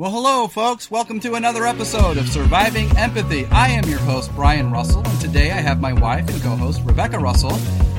[0.00, 0.90] Well, hello, folks.
[0.90, 3.44] Welcome to another episode of Surviving Empathy.
[3.52, 6.80] I am your host, Brian Russell, and today I have my wife and co host,
[6.86, 7.52] Rebecca Russell.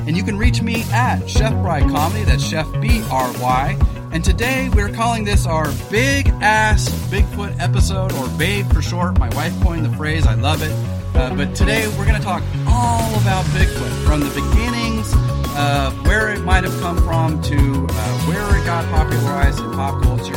[0.08, 3.78] And you can reach me at Chef Bry Comedy, that's Chef B R Y.
[4.10, 9.16] And today we're calling this our Big Ass Bigfoot episode, or Babe for short.
[9.20, 10.72] My wife coined the phrase, I love it.
[11.14, 15.14] Uh, but today we're going to talk all about Bigfoot from the beginnings
[15.56, 20.02] of where it might have come from to uh, where it got popularized in pop
[20.02, 20.34] culture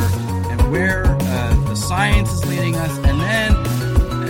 [0.48, 1.15] and where
[1.76, 2.96] science is leading us.
[2.98, 3.52] And then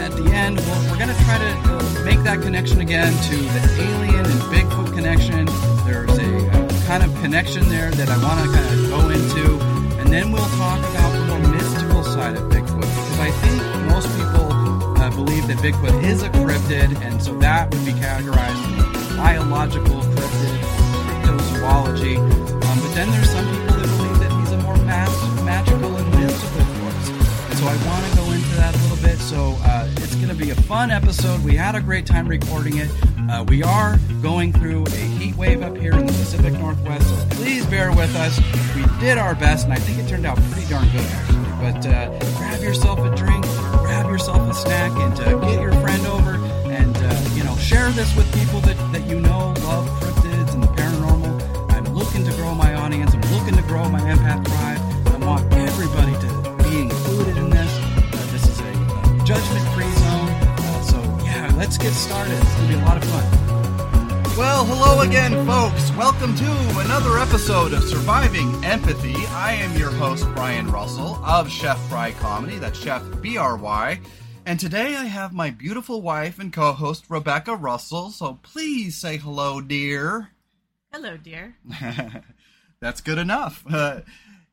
[0.00, 3.36] at the end, we'll, we're going to try to uh, make that connection again to
[3.36, 5.46] the alien and Bigfoot connection.
[5.86, 9.64] There's a uh, kind of connection there that I want to kind of go into.
[10.00, 14.08] And then we'll talk about the more mystical side of Bigfoot because I think most
[14.16, 14.52] people
[15.00, 20.00] uh, believe that Bigfoot is a cryptid, and so that would be categorized as biological
[20.02, 20.58] cryptid,
[21.22, 22.16] cryptozoology.
[22.18, 23.65] Um, but then there's some people
[29.06, 29.18] bit.
[29.18, 31.44] So uh, it's going to be a fun episode.
[31.44, 32.90] We had a great time recording it.
[33.30, 37.36] Uh, we are going through a heat wave up here in the Pacific Northwest, so
[37.36, 38.38] please bear with us.
[38.74, 41.44] We did our best, and I think it turned out pretty darn good, actually.
[41.60, 43.44] But uh, grab yourself a drink,
[43.84, 46.36] grab yourself a snack, and uh, get your friend over,
[46.70, 50.62] and uh, you know, share this with people that, that you know love cryptids and
[50.62, 51.72] the paranormal.
[51.72, 53.14] I'm looking to grow my audience.
[53.14, 54.65] I'm looking to grow my empath tribe.
[61.66, 62.32] Let's get started.
[62.32, 64.36] It's gonna be a lot of fun.
[64.38, 65.90] Well, hello again, folks.
[65.96, 69.16] Welcome to another episode of Surviving Empathy.
[69.30, 72.58] I am your host, Brian Russell of Chef Bry Comedy.
[72.58, 73.98] That's Chef B R Y.
[74.44, 78.10] And today I have my beautiful wife and co host, Rebecca Russell.
[78.10, 80.30] So please say hello, dear.
[80.92, 81.56] Hello, dear.
[82.80, 83.64] That's good enough.
[83.68, 84.02] Uh,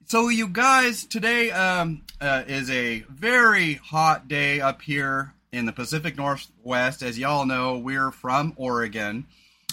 [0.06, 5.72] so, you guys, today um, uh, is a very hot day up here in the
[5.72, 7.02] Pacific Northwest.
[7.02, 9.26] As y'all know, we're from Oregon,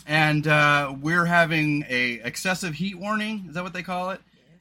[0.07, 3.47] and uh, we're having a excessive heat warning.
[3.49, 4.21] Is that what they call it?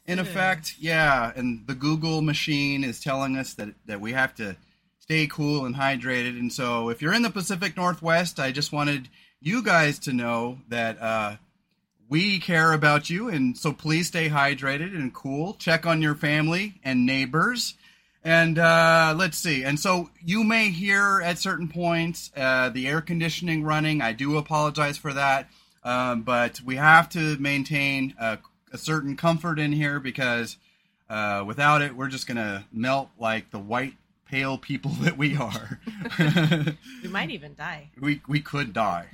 [0.10, 1.32] in it effect, yeah.
[1.36, 4.58] And the Google machine is telling us that that we have to
[4.98, 6.40] stay cool and hydrated.
[6.40, 9.08] And so, if you're in the Pacific Northwest, I just wanted
[9.40, 11.36] you guys to know that uh,
[12.10, 15.54] we care about you, and so please stay hydrated and cool.
[15.54, 17.76] Check on your family and neighbors.
[18.24, 19.63] And uh, let's see.
[19.63, 24.02] And so you may hear at certain points uh, the air conditioning running.
[24.02, 25.50] I do apologize for that.
[25.84, 28.38] Um, but we have to maintain uh,
[28.74, 30.57] a certain comfort in here because
[31.09, 33.94] uh, without it, we're just going to melt like the white,
[34.30, 35.80] pale people that we are.
[37.01, 37.90] We might even die.
[38.00, 39.07] we, we could die.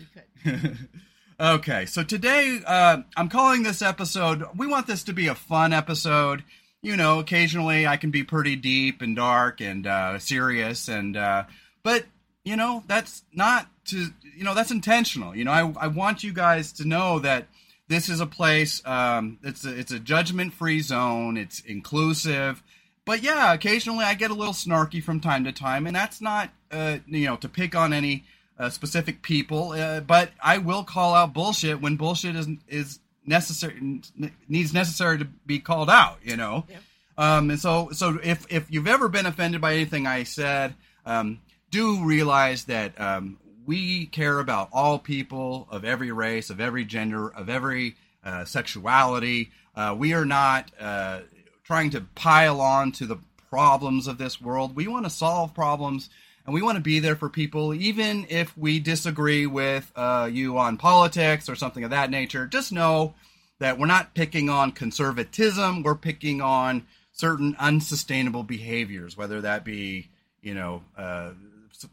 [0.43, 0.77] We could.
[1.39, 4.43] okay, so today uh, I'm calling this episode.
[4.57, 6.43] We want this to be a fun episode.
[6.85, 11.46] You know, occasionally I can be pretty deep and dark and uh, serious, and uh,
[11.81, 12.06] but
[12.44, 15.35] you know that's not to you know that's intentional.
[15.35, 17.47] You know, I I want you guys to know that
[17.88, 18.84] this is a place.
[18.85, 21.38] Um, it's a, it's a judgment free zone.
[21.38, 22.62] It's inclusive.
[23.03, 26.52] But yeah, occasionally I get a little snarky from time to time, and that's not
[26.69, 28.25] uh, you know to pick on any
[28.59, 29.72] uh, specific people.
[29.72, 34.02] Uh, but I will call out bullshit when bullshit is is necessary
[34.47, 36.19] needs necessary to be called out.
[36.24, 36.66] You know.
[36.69, 36.81] Yep.
[37.18, 40.75] Um, and so so if if you've ever been offended by anything I said,
[41.06, 41.40] um,
[41.72, 47.30] do realize that um, we care about all people of every race, of every gender,
[47.30, 49.52] of every uh, sexuality.
[49.75, 51.19] Uh, we are not uh,
[51.64, 53.18] trying to pile on to the
[53.50, 54.75] problems of this world.
[54.75, 56.09] We want to solve problems
[56.45, 60.57] and we want to be there for people, even if we disagree with uh, you
[60.57, 62.45] on politics or something of that nature.
[62.45, 63.16] Just know
[63.59, 70.09] that we're not picking on conservatism, we're picking on certain unsustainable behaviors, whether that be,
[70.41, 71.31] you know, uh,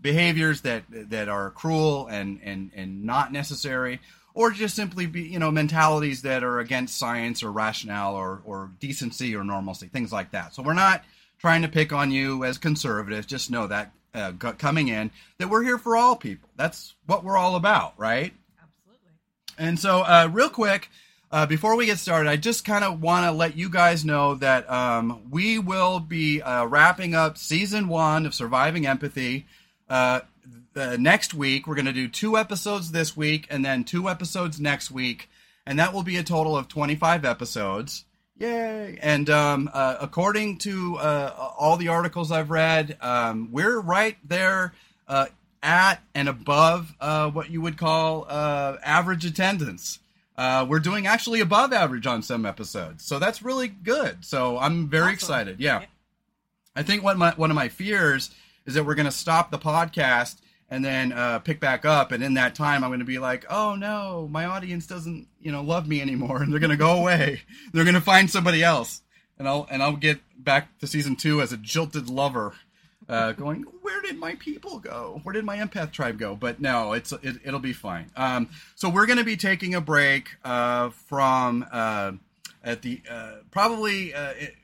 [0.00, 4.00] behaviors that that are cruel and and and not necessary
[4.34, 8.70] or just simply be you know mentalities that are against science or rationale or or
[8.80, 10.54] decency or normalcy things like that.
[10.54, 11.04] So we're not
[11.38, 13.26] trying to pick on you as conservatives.
[13.26, 17.36] Just know that uh, coming in that we're here for all people that's what we're
[17.36, 18.32] all about right
[18.62, 19.10] Absolutely.
[19.58, 20.88] and so, uh, real quick,
[21.32, 24.34] uh, before we get started, I just kind of want to let you guys know
[24.34, 29.46] that um, we will be uh, wrapping up season one of Surviving Empathy.
[29.88, 30.20] Uh,
[30.74, 34.60] the next week, we're going to do two episodes this week and then two episodes
[34.60, 35.30] next week,
[35.66, 38.04] and that will be a total of 25 episodes.
[38.42, 38.98] Yay!
[39.00, 44.74] And um, uh, according to uh, all the articles I've read, um, we're right there
[45.06, 45.26] uh,
[45.62, 50.00] at and above uh, what you would call uh, average attendance.
[50.36, 54.24] Uh, we're doing actually above average on some episodes, so that's really good.
[54.24, 55.14] So I'm very Awesome.
[55.14, 55.60] excited.
[55.60, 55.80] Yeah.
[55.80, 55.86] Yeah.
[56.74, 58.30] I think what my one of my fears
[58.66, 60.36] is that we're going to stop the podcast
[60.72, 63.44] and then uh, pick back up, and in that time, I'm going to be like,
[63.50, 66.96] "Oh no, my audience doesn't, you know, love me anymore," and they're going to go
[66.96, 67.42] away.
[67.74, 69.02] they're going to find somebody else,
[69.38, 72.54] and I'll and I'll get back to season two as a jilted lover,
[73.06, 75.20] uh, going, "Where did my people go?
[75.24, 78.10] Where did my empath tribe go?" But no, it's it, it'll be fine.
[78.16, 82.12] Um, so we're going to be taking a break uh, from uh,
[82.64, 84.14] at the uh, probably.
[84.14, 84.54] Uh, it,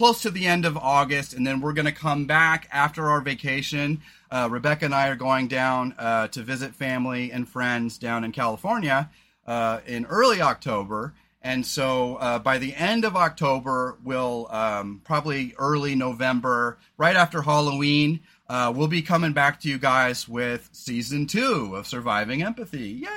[0.00, 3.20] close to the end of August, and then we're going to come back after our
[3.20, 4.00] vacation.
[4.30, 8.32] Uh, Rebecca and I are going down uh, to visit family and friends down in
[8.32, 9.10] California
[9.46, 11.12] uh, in early October.
[11.42, 17.42] And so uh, by the end of October, we'll um, probably early November, right after
[17.42, 23.02] Halloween, uh, we'll be coming back to you guys with season two of Surviving Empathy.
[23.02, 23.10] Yeah.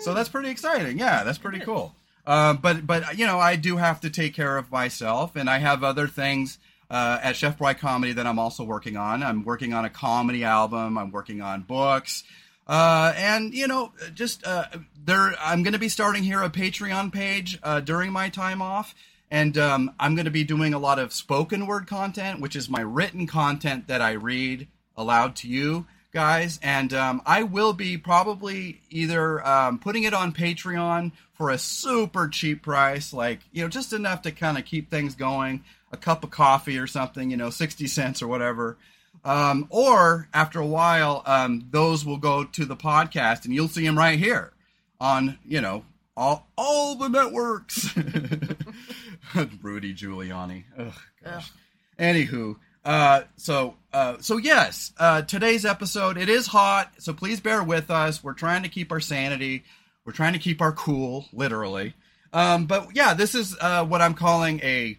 [0.00, 0.98] So that's pretty exciting.
[0.98, 1.94] Yeah, that's pretty cool.
[2.28, 5.58] Uh, but but you know I do have to take care of myself, and I
[5.58, 6.58] have other things
[6.90, 9.22] uh, at Chef Bry Comedy that I'm also working on.
[9.22, 10.98] I'm working on a comedy album.
[10.98, 12.24] I'm working on books,
[12.66, 14.66] uh, and you know just uh,
[15.02, 15.34] there.
[15.40, 18.94] I'm going to be starting here a Patreon page uh, during my time off.
[19.30, 22.70] And um, I'm going to be doing a lot of spoken word content, which is
[22.70, 26.58] my written content that I read aloud to you guys.
[26.62, 32.28] And um, I will be probably either um, putting it on Patreon for a super
[32.28, 35.62] cheap price, like, you know, just enough to kind of keep things going,
[35.92, 38.76] a cup of coffee or something, you know, 60 cents or whatever.
[39.24, 43.86] Um, or after a while, um, those will go to the podcast and you'll see
[43.86, 44.52] them right here
[45.00, 45.84] on, you know,
[46.16, 47.96] all, all the networks.
[49.62, 50.64] Rudy Giuliani.
[50.76, 50.92] Ugh,
[51.22, 51.52] gosh.
[52.00, 57.62] Anywho, uh, so uh, so yes, uh, today's episode it is hot, so please bear
[57.62, 58.24] with us.
[58.24, 59.64] We're trying to keep our sanity.
[60.08, 61.92] We're trying to keep our cool, literally.
[62.32, 64.96] Um, but yeah, this is uh, what I'm calling a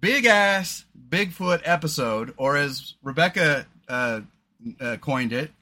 [0.00, 4.22] big ass Bigfoot episode, or as Rebecca uh,
[4.80, 5.52] uh, coined it,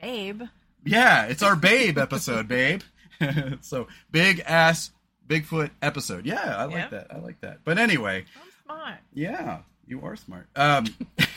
[0.00, 0.40] Babe.
[0.86, 2.80] yeah, it's our babe episode, babe.
[3.60, 4.90] so big ass
[5.28, 6.24] Bigfoot episode.
[6.24, 6.90] Yeah, I like Yep.
[6.92, 7.06] that.
[7.14, 7.58] I like that.
[7.62, 8.98] But anyway, I'm smart.
[9.12, 10.46] yeah, you are smart.
[10.56, 10.86] Um,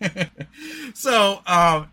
[0.94, 1.90] so um,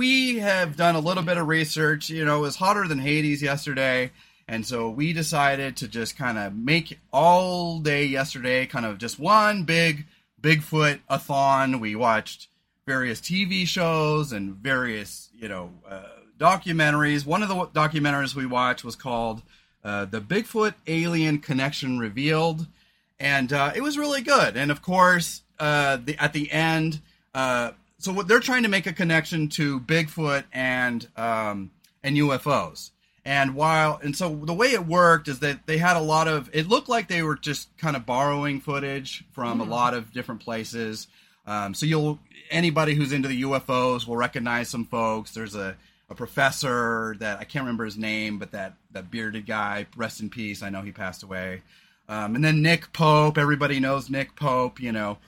[0.00, 2.08] we have done a little bit of research.
[2.08, 4.12] You know, it was hotter than Hades yesterday,
[4.48, 9.18] and so we decided to just kind of make all day yesterday kind of just
[9.18, 10.06] one big
[10.40, 11.80] Bigfoot a thon.
[11.80, 12.48] We watched
[12.86, 16.04] various TV shows and various you know uh,
[16.38, 17.26] documentaries.
[17.26, 19.42] One of the documentaries we watched was called
[19.84, 22.66] uh, "The Bigfoot Alien Connection Revealed."
[23.18, 24.56] and uh, it was really good.
[24.56, 27.02] And of course, uh, the, at the end,
[27.34, 31.70] uh, so what they're trying to make a connection to Bigfoot and um,
[32.02, 32.90] and UFOs.
[33.24, 36.48] And while and so the way it worked is that they had a lot of.
[36.52, 40.40] It looked like they were just kind of borrowing footage from a lot of different
[40.40, 41.06] places.
[41.46, 42.18] Um, so you'll
[42.50, 45.32] anybody who's into the UFOs will recognize some folks.
[45.32, 45.76] There's a
[46.08, 50.30] a professor that I can't remember his name, but that that bearded guy, rest in
[50.30, 50.62] peace.
[50.62, 51.62] I know he passed away.
[52.08, 54.80] Um, and then Nick Pope, everybody knows Nick Pope.
[54.80, 55.18] You know,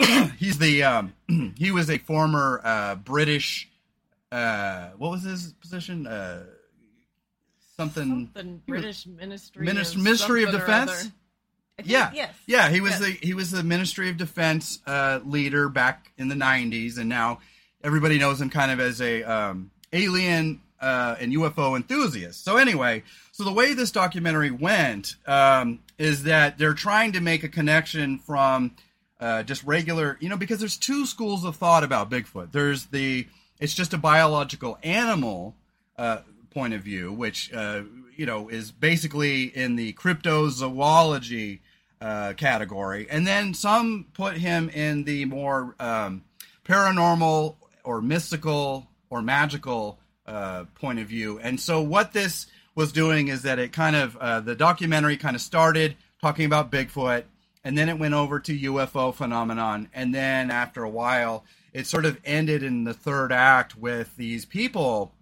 [0.38, 1.12] he's the um,
[1.56, 3.68] he was a former uh, British.
[4.32, 6.06] Uh, what was his position?
[6.06, 6.44] Uh,
[7.76, 8.30] something.
[8.34, 9.66] Something British Ministry.
[9.66, 11.02] Minis- of Ministry of Defense?
[11.02, 11.12] Think-
[11.84, 12.34] Yeah, Yes.
[12.46, 12.68] yeah.
[12.70, 13.00] He was Yes.
[13.00, 17.40] the he was the Ministry of Defense uh, leader back in the '90s, and now
[17.82, 22.44] everybody knows him kind of as a um, alien uh, and UFO enthusiast.
[22.44, 27.42] So anyway, so the way this documentary went um, is that they're trying to make
[27.42, 28.72] a connection from
[29.20, 32.52] uh, just regular, you know, because there's two schools of thought about Bigfoot.
[32.52, 33.26] There's the
[33.60, 35.54] it's just a biological animal
[35.96, 36.18] uh,
[36.50, 37.82] point of view, which uh,
[38.16, 41.60] you know is basically in the cryptozoology
[42.00, 46.24] uh, category, and then some put him in the more um,
[46.64, 51.38] paranormal or mystical or magical uh, point of view.
[51.38, 55.36] And so what this was doing is that it kind of uh, the documentary kind
[55.36, 57.24] of started talking about Bigfoot,
[57.64, 62.04] and then it went over to UFO phenomenon, and then after a while, it sort
[62.04, 65.12] of ended in the third act with these people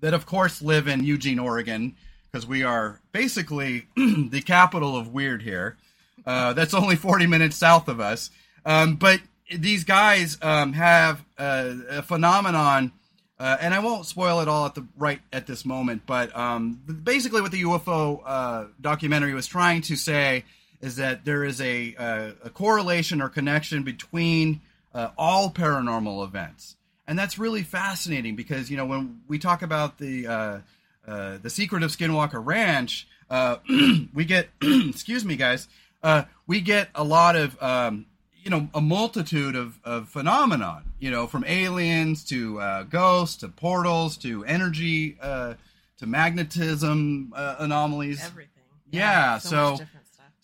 [0.00, 1.96] that, of course, live in Eugene, Oregon,
[2.30, 5.76] because we are basically the capital of weird here.
[6.24, 8.30] Uh, that's only 40 minutes south of us.
[8.64, 9.20] Um, but
[9.54, 12.92] these guys um, have a phenomenon,
[13.38, 16.02] uh, and I won't spoil it all at the right at this moment.
[16.06, 20.44] But um, basically, what the UFO uh, documentary was trying to say
[20.80, 24.60] is that there is a, a, a correlation or connection between
[24.94, 29.98] uh, all paranormal events, and that's really fascinating because you know when we talk about
[29.98, 30.58] the uh,
[31.06, 33.56] uh, the secret of Skinwalker Ranch, uh,
[34.14, 35.68] we get excuse me, guys,
[36.02, 38.06] uh, we get a lot of um,
[38.42, 40.92] you know a multitude of, of phenomenon.
[40.98, 45.54] You know, from aliens to uh, ghosts to portals to energy uh,
[45.98, 48.24] to magnetism uh, anomalies.
[48.24, 48.52] Everything.
[48.90, 49.95] Yeah, so, so- much different stuff.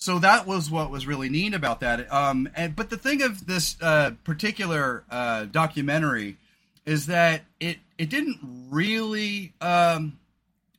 [0.02, 2.12] So that was what was really neat about that.
[2.12, 6.38] Um, and but the thing of this uh, particular uh, documentary
[6.85, 9.52] is that it it didn't really.
[9.61, 10.18] Um,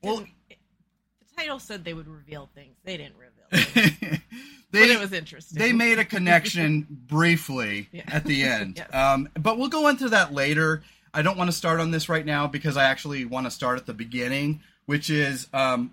[0.01, 0.57] well, it-
[1.35, 2.75] the title said they would reveal things.
[2.83, 3.29] They didn't reveal.
[3.73, 4.19] Things,
[4.71, 5.57] they but it was interesting.
[5.59, 8.03] they made a connection briefly Yeah.
[8.07, 8.75] at the end.
[8.77, 8.93] Yes.
[8.93, 10.83] um, but we'll go into that later.
[11.13, 13.77] I don't want to start on this right now because I actually want to start
[13.79, 15.91] at the beginning, which is, um,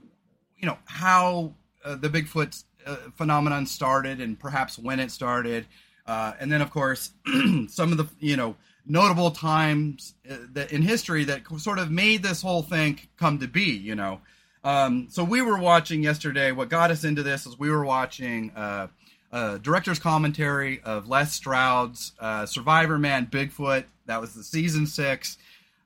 [0.59, 1.53] you know, how
[1.85, 5.67] uh, the Bigfoot uh, phenomenon started and perhaps when it started,
[6.07, 7.13] uh, and then of course
[7.69, 8.57] some of the you know
[8.87, 13.49] notable times uh, that in history that sort of made this whole thing come to
[13.49, 13.71] be.
[13.71, 14.21] You know.
[14.63, 16.53] Um, so we were watching yesterday.
[16.53, 18.53] What got us into this is we were watching
[19.33, 23.85] uh, director's commentary of Les Stroud's uh, Survivor Man Bigfoot.
[24.07, 25.39] That was the season six,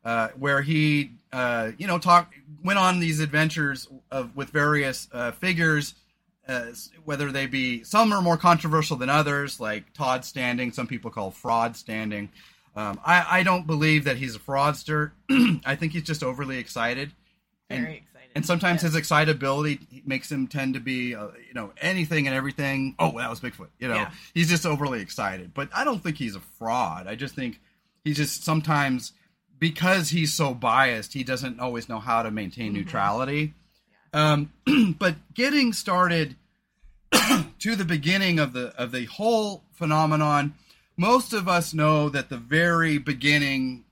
[0.05, 5.09] uh, where he uh, you know talk went on these adventures of with various
[5.39, 5.95] figures.
[6.47, 6.67] Uh,
[7.05, 11.31] whether they be some are more controversial than others, like Todd Standing, some people call
[11.31, 12.29] fraud Standing.
[12.77, 15.13] Um, I, I don't believe that he's a fraudster.
[15.65, 17.13] I think he's just overly excited.
[17.71, 18.11] very and- excited.
[18.37, 18.93] And sometimes Yes.
[18.93, 22.97] his excitability makes him tend to be, uh, you know, anything and everything.
[22.99, 23.69] Oh, that was Bigfoot.
[23.79, 24.11] You know, Yeah.
[24.35, 25.55] he's just overly excited.
[25.55, 27.07] But I don't think he's a fraud.
[27.07, 27.61] I just think
[28.03, 29.13] he's just sometimes
[29.61, 32.79] because he's so biased, he doesn't always know how to maintain Mm-hmm.
[32.81, 33.55] neutrality.
[34.15, 34.53] Um,
[34.99, 36.37] but getting started
[37.59, 40.55] to the beginning of the of the whole phenomenon,
[40.97, 43.85] most of us know that the very beginning.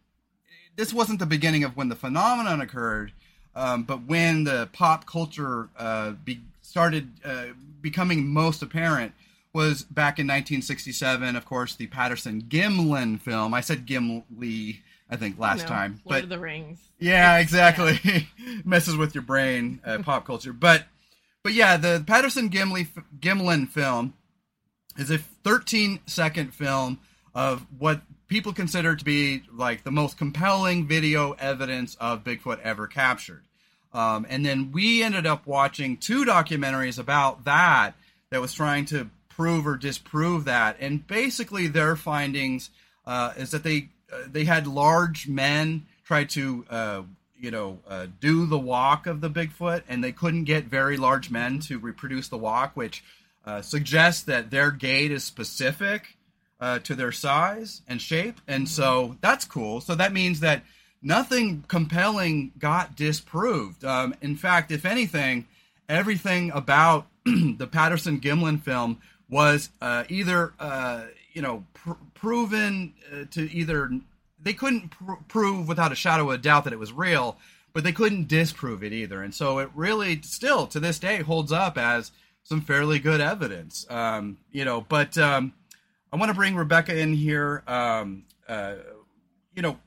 [0.76, 3.12] This wasn't the beginning of when the phenomenon occurred,
[3.54, 7.46] um, but when the pop culture uh, be, started uh,
[7.82, 9.12] becoming most apparent
[9.52, 11.36] was back in 1967.
[11.36, 13.52] Of course, the Patterson Gimlin film.
[13.52, 14.80] I said Gimli,
[15.12, 16.78] I think last time, Lord but of the Rings.
[16.98, 18.26] yeah, exactly.
[18.64, 20.54] Messes with your brain, uh, pop culture.
[20.54, 20.84] But
[21.42, 22.88] but yeah, the Patterson Gimli
[23.20, 24.14] Gimlin film
[24.96, 26.98] is a 13 second film
[27.34, 32.86] of what people consider to be like the most compelling video evidence of Bigfoot ever
[32.86, 33.42] captured.
[33.92, 37.92] Um, and then we ended up watching two documentaries about that
[38.30, 40.78] that was trying to prove or disprove that.
[40.80, 42.70] And basically, their findings
[43.06, 43.88] uh, is that they
[44.26, 47.02] they had large men try to uh,
[47.38, 51.30] you know uh, do the walk of the Bigfoot, and they couldn't get very large
[51.30, 53.02] men to reproduce the walk, which
[53.44, 56.16] uh, suggests that their gait is specific
[56.60, 59.80] uh, to their size and shape, and so that's cool.
[59.80, 60.62] So that means that
[61.02, 63.84] nothing compelling got disproved.
[63.84, 65.46] Um, in fact, if anything,
[65.88, 73.24] everything about the Patterson Gimlin film was uh, either uh, you know pr- proven uh,
[73.32, 73.90] to either
[74.40, 77.36] they couldn't pr- prove without a shadow of a doubt that it was real,
[77.72, 81.50] but they couldn't disprove it either, and so it really still to this day holds
[81.50, 82.12] up as
[82.44, 83.84] some fairly good evidence.
[83.90, 85.52] Um, you know, but um,
[86.12, 87.64] I want to bring Rebecca in here.
[87.66, 88.76] Um, uh,
[89.56, 89.78] you know,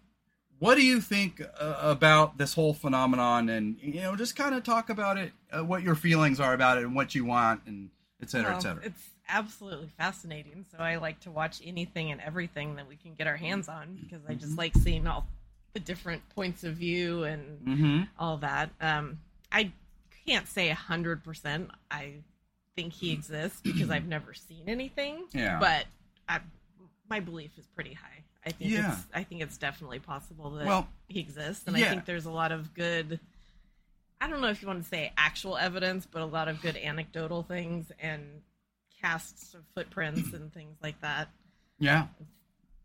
[0.60, 4.64] what do you think uh, about this whole phenomenon, and you know, just kind of
[4.64, 7.92] talk about it, uh, what your feelings are about it, and what you want, and
[8.22, 8.84] et cetera, Well, et cetera.
[8.84, 10.66] It's absolutely fascinating.
[10.72, 13.98] So I like to watch anything and everything that we can get our hands on
[14.02, 14.40] because I Mm-hmm.
[14.40, 15.28] just like seeing all
[15.74, 18.02] the different points of view and Mm-hmm.
[18.20, 18.70] all that.
[18.82, 19.20] Um,
[19.52, 19.72] I
[20.26, 21.70] can't say a hundred percent.
[21.92, 22.16] I
[22.76, 25.26] think he exists because I've never seen anything.
[25.34, 25.60] Yeah.
[25.60, 25.86] But
[26.28, 26.40] I,
[27.10, 28.24] my belief is pretty high.
[28.46, 28.94] I think Yeah.
[28.94, 31.86] it's I think it's definitely possible that Well, he exists, and yeah.
[31.86, 33.20] I think there's a lot of good.
[34.22, 36.78] I don't know if you want to say actual evidence, but a lot of good
[36.78, 38.42] anecdotal things and
[39.06, 41.30] casts of footprints and things like that.
[41.80, 42.08] Yeah,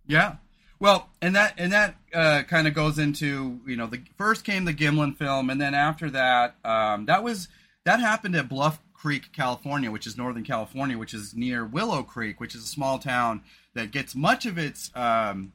[0.07, 0.37] yeah.
[0.79, 4.65] Well, and that and that uh, kind of goes into you know the first came
[4.65, 7.49] the Gimlin film, and then after that, um, that was
[7.85, 12.41] that happened at Bluff Creek, California, which is Northern California, which is near Willow Creek,
[12.41, 13.43] which is a small town
[13.75, 15.53] that gets much of its um,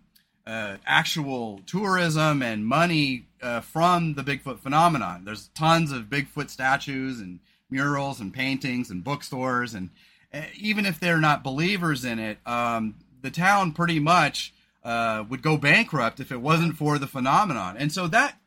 [0.47, 5.25] uh, actual tourism and money uh, from the Bigfoot phenomenon.
[5.25, 9.89] There's tons of Bigfoot statues and murals and paintings and bookstores, and
[10.57, 14.53] even if they're not believers in it, um, the town pretty much
[14.83, 17.75] uh, would go bankrupt if it wasn't for the phenomenon.
[17.77, 18.37] And so that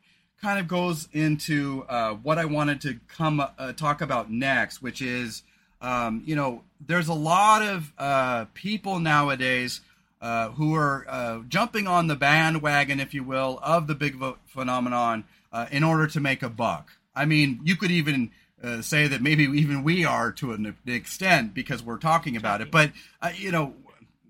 [0.41, 5.01] kind of goes into uh, what I wanted to come uh, talk about next, which
[5.01, 5.43] is,
[5.81, 9.81] um, you know, there's a lot of uh, people nowadays
[10.21, 15.25] uh, who are uh, jumping on the bandwagon, if you will, of the Bigfoot phenomenon
[15.71, 16.91] in order to make a buck.
[17.15, 18.31] I mean, you could even
[18.63, 22.71] uh, say that maybe even we are to an extent because we're talking about it.
[22.71, 23.73] But uh, you know,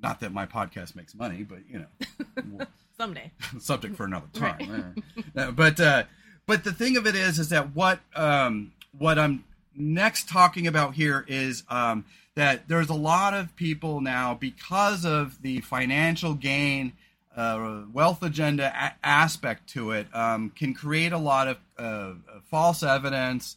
[0.01, 2.65] not that my podcast makes money, but you know,
[2.97, 3.31] Someday.
[3.59, 4.95] subject for another time.
[5.35, 6.03] Uh, but uh,
[6.45, 9.45] but the thing of it is, is that what um, what I'm
[9.75, 12.05] next talking about here is um,
[12.35, 16.93] that there's a lot of people now because of the financial gain,
[17.35, 22.13] uh, wealth agenda a- aspect to it, um, can create a lot of uh,
[22.49, 23.55] false evidence,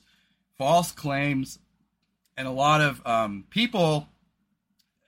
[0.63, 1.59] false claims,
[2.37, 4.07] and a lot of um, people,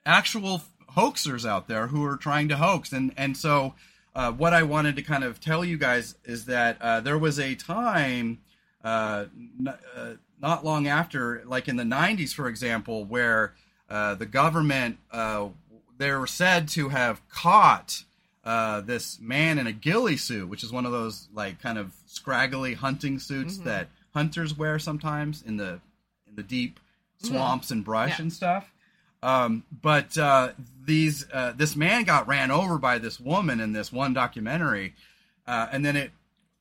[0.05, 0.61] actual
[0.97, 3.73] hoaxers out there who are trying to hoax, and and so.
[4.17, 7.37] Uh, what I wanted to kind of tell you guys is that uh, there was
[7.37, 8.39] a time
[8.81, 9.25] uh,
[9.59, 13.55] n- uh, not long after, like in the 90s, for example, where
[13.89, 15.49] uh, the government uh,
[15.97, 18.03] they were said to have caught
[18.45, 21.91] uh, this man in a ghillie suit, which is one of those like kind of
[22.05, 23.63] scraggly hunting suits Mhm.
[23.65, 25.79] that hunters wear sometimes in the
[26.27, 26.79] in the deep
[27.21, 28.21] swamps and brush Yeah.
[28.23, 28.71] and stuff.
[29.21, 30.49] Um, but uh,
[30.83, 34.93] these uh, this man got ran over by this woman in this one documentary,
[35.45, 36.11] uh, and then it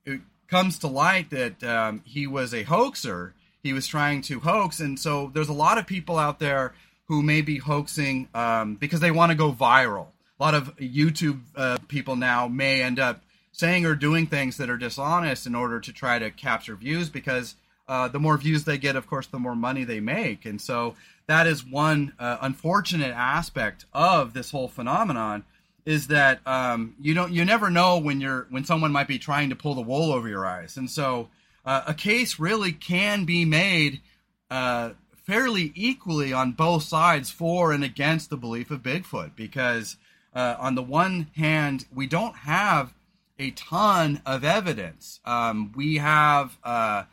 [0.05, 3.35] it comes to light that um, he was a hoaxer.
[3.63, 6.75] He was trying to hoax, and so there's a lot of people out there
[7.07, 10.07] who may be hoaxing um, because they want to go viral.
[10.41, 13.21] A lot of YouTube uh, people now may end up
[13.55, 17.55] saying or doing things that are dishonest in order to try to capture views because
[17.87, 20.45] uh, the more views they get, of course, the more money they make.
[20.45, 20.97] And so
[21.29, 25.45] that is one uh, unfortunate aspect of this whole phenomenon
[25.87, 29.51] is that um, you don't you never know when you're when someone might be trying
[29.51, 30.77] to pull the wool over your eyes.
[30.77, 31.29] And so
[31.65, 34.01] uh, a case really can be made
[34.51, 34.91] uh,
[35.25, 39.97] fairly equally on both sides for and against the belief of Bigfoot because
[40.35, 42.93] uh, on the one hand we don't have
[43.39, 45.21] a ton of evidence.
[45.25, 47.05] Um, we have uh,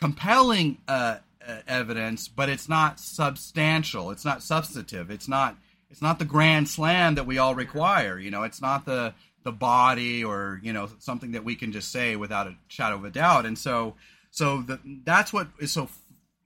[0.00, 4.10] compelling uh, uh, evidence, but it's not substantial.
[4.10, 5.10] It's not substantive.
[5.10, 5.56] It's not.
[5.90, 8.18] It's not the grand slam that we all require.
[8.18, 9.14] You know, it's not the
[9.44, 13.04] the body or you know something that we can just say without a shadow of
[13.04, 13.46] a doubt.
[13.46, 13.94] And so,
[14.30, 15.88] so the, that's what is so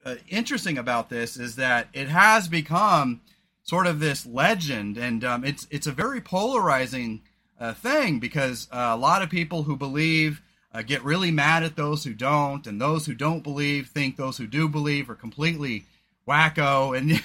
[0.04, 3.20] uh, interesting about this is that it has become
[3.64, 7.22] sort of this legend, and um, it's it's a very polarizing
[7.62, 10.42] uh, thing because uh, a lot of people who believe
[10.74, 14.36] uh, get really mad at those who don't, and those who don't believe think those
[14.36, 15.84] who do believe are completely
[16.26, 17.20] wacko, and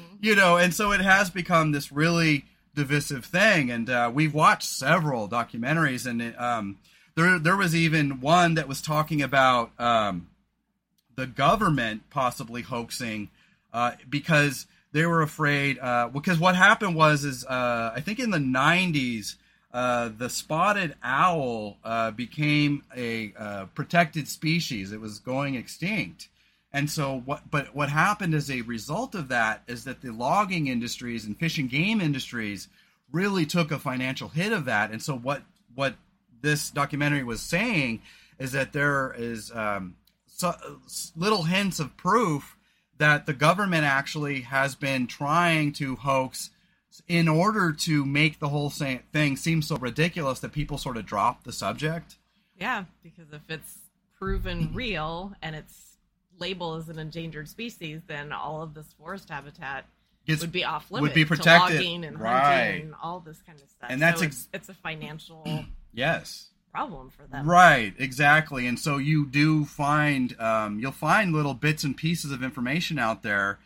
[0.20, 3.70] you know, and so it has become this really divisive thing.
[3.70, 6.78] And uh, we've watched several documentaries, and it, um,
[7.14, 10.28] there there was even one that was talking about um,
[11.16, 13.28] the government possibly hoaxing
[13.74, 15.78] uh, because they were afraid.
[15.78, 19.34] Uh, because what happened was is uh, I think in the '90s
[19.72, 24.92] uh, the spotted owl uh, became a uh, protected species.
[24.92, 26.28] It was going extinct.
[26.72, 30.68] And so what but what happened as a result of that is that the logging
[30.68, 32.68] industries and fish and game industries
[33.10, 34.90] really took a financial hit of that.
[34.90, 35.42] And so what
[35.74, 35.94] what
[36.40, 38.02] this documentary was saying
[38.38, 40.54] is that there is um, so,
[41.16, 42.56] little hints of proof
[42.98, 46.50] that the government actually has been trying to hoax
[47.08, 51.44] in order to make the whole thing seem so ridiculous that people sort of drop
[51.44, 52.16] the subject.
[52.58, 53.78] Yeah, because if it's
[54.18, 55.96] proven real and it's
[56.38, 59.86] labeled as an endangered species, then all of this forest habitat
[60.26, 61.02] Gets- would be off limits.
[61.10, 61.78] would be protected.
[61.78, 62.64] to logging and Right.
[62.66, 63.90] hunting and all this kind of stuff.
[63.90, 66.48] And that's so ex- it's, it's a financial Yes.
[66.72, 67.48] problem for them.
[67.48, 68.66] Right, exactly.
[68.66, 73.22] And so you do find um, you'll find little bits and pieces of information out
[73.22, 73.58] there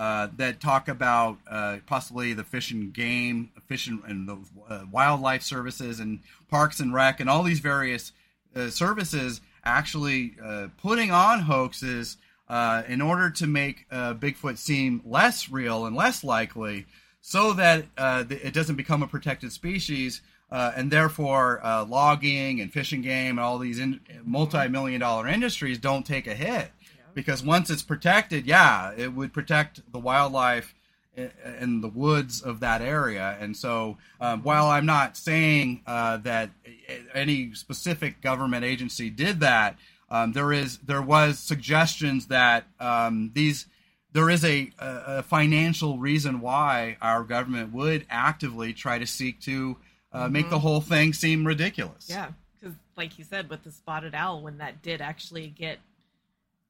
[0.00, 4.84] uh, that talk about uh, possibly the fish and game, fish and, and the uh,
[4.90, 8.12] wildlife services, and parks and rec, and all these various
[8.56, 12.16] uh, services actually uh, putting on hoaxes
[12.48, 16.86] uh, in order to make Bigfoot seem less real and less likely,
[17.20, 23.40] so that it doesn't become a protected species, and therefore logging and fishing game and
[23.40, 26.70] all these in- multi-million dollar industries don't take a hit
[27.14, 30.74] because once it's protected, yeah, it would protect the wildlife
[31.60, 33.36] in the woods of that area.
[33.40, 36.50] And so, um, while I'm not saying uh, that
[37.14, 39.76] any specific government agency did that,
[40.10, 43.66] um, there is there was suggestions that um, these
[44.12, 49.76] there is a, a, financial reason why our government would actively try to seek to
[50.12, 52.08] uh, make the whole thing seem ridiculous.
[52.10, 55.78] Yeah, because like you said, with the spotted owl, when that did actually get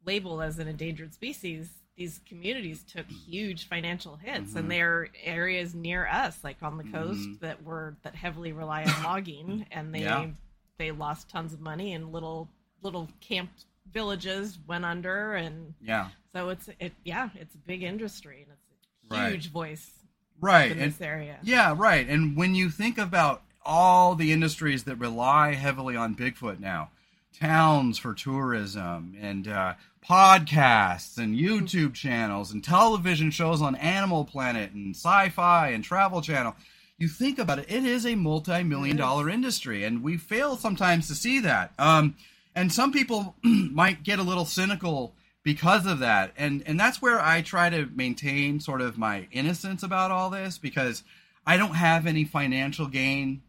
[0.04, 4.56] labeled as an endangered species, these communities took huge financial hits, Mhm.
[4.56, 7.40] and they're areas near us, like on the coast, Mhm.
[7.40, 10.30] that were that heavily rely on logging, and they Yeah.
[10.78, 12.48] they lost tons of money, and little
[12.82, 16.08] little camped villages went under, and Yeah.
[16.32, 19.32] so it's it yeah, it's a big industry, and it's a Right.
[19.32, 19.96] huge voice.
[20.42, 21.38] right in and this area.
[21.42, 22.08] Yeah, right.
[22.08, 26.88] And when you think about all the industries that rely heavily on Bigfoot now,
[27.34, 29.74] towns for tourism and uh,
[30.08, 36.54] podcasts and YouTube channels and television shows on Animal Planet and Sci-Fi and Travel Channel,
[36.98, 41.14] you think about it, it is a multi-million dollar industry, and we fail sometimes to
[41.14, 41.72] see that.
[41.78, 42.16] Um,
[42.54, 46.32] and some people might get a little cynical because of that.
[46.36, 50.58] And and that's where i try to maintain sort of my innocence about all this
[50.58, 51.02] because
[51.46, 53.40] i don't have any financial gain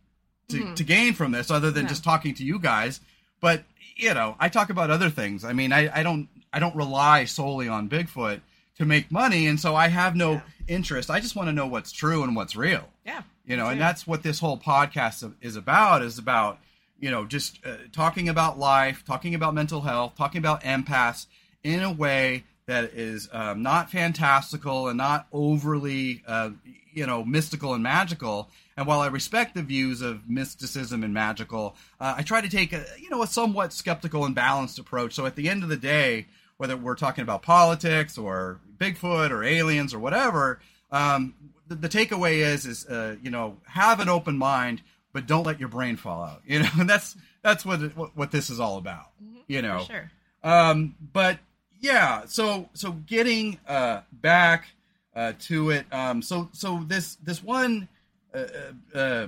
[0.48, 1.90] to, to gain from this other than No.
[1.90, 3.02] just talking to you guys.
[3.42, 3.64] But
[3.98, 5.44] you know i talk about other things.
[5.44, 8.42] I mean i, I don't i don't rely solely on bigfoot
[8.78, 10.42] to make money and so i have no Yeah.
[10.68, 13.22] interest i just want to know what's true and what's real Yeah.
[13.46, 16.60] you know and that's what this whole podcast is about is about
[17.00, 21.26] you know just uh, talking about life talking about mental health talking about empaths
[21.64, 26.52] in a way that is um, not fantastical and not overly uh,
[26.94, 31.76] you know mystical and magical and while i respect the views of mysticism and magical
[32.00, 35.26] uh, i try to take a you know a somewhat skeptical and balanced approach so
[35.26, 36.26] at the end of the day
[36.62, 40.60] whether we're talking about politics or bigfoot or aliens or whatever
[40.92, 41.34] um,
[41.68, 44.82] the, the takeaway is is uh, you know have an open mind
[45.14, 48.16] but don't let your brain fall out you know and that's that's what it, what,
[48.16, 49.08] what this is all about
[49.48, 50.12] you know For sure.
[50.44, 51.40] um, but
[51.82, 54.68] yeah, so so getting uh, back
[55.16, 55.86] uh, to it.
[55.92, 57.90] Um, so so this this one,
[58.34, 59.28] uh, uh, uh,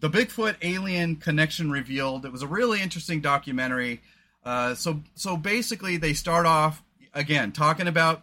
[0.00, 2.24] the Bigfoot alien connection revealed.
[2.24, 4.00] It was a really interesting documentary.
[4.44, 6.82] Uh, so so basically, they start off
[7.14, 8.22] again talking about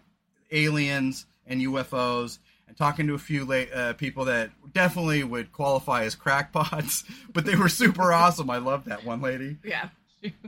[0.51, 2.39] aliens and UFOs.
[2.67, 7.03] And talking to a few uh, people that definitely would qualify as crackpots,
[7.33, 8.49] but they were super awesome.
[8.49, 9.89] I love that one lady Yeah.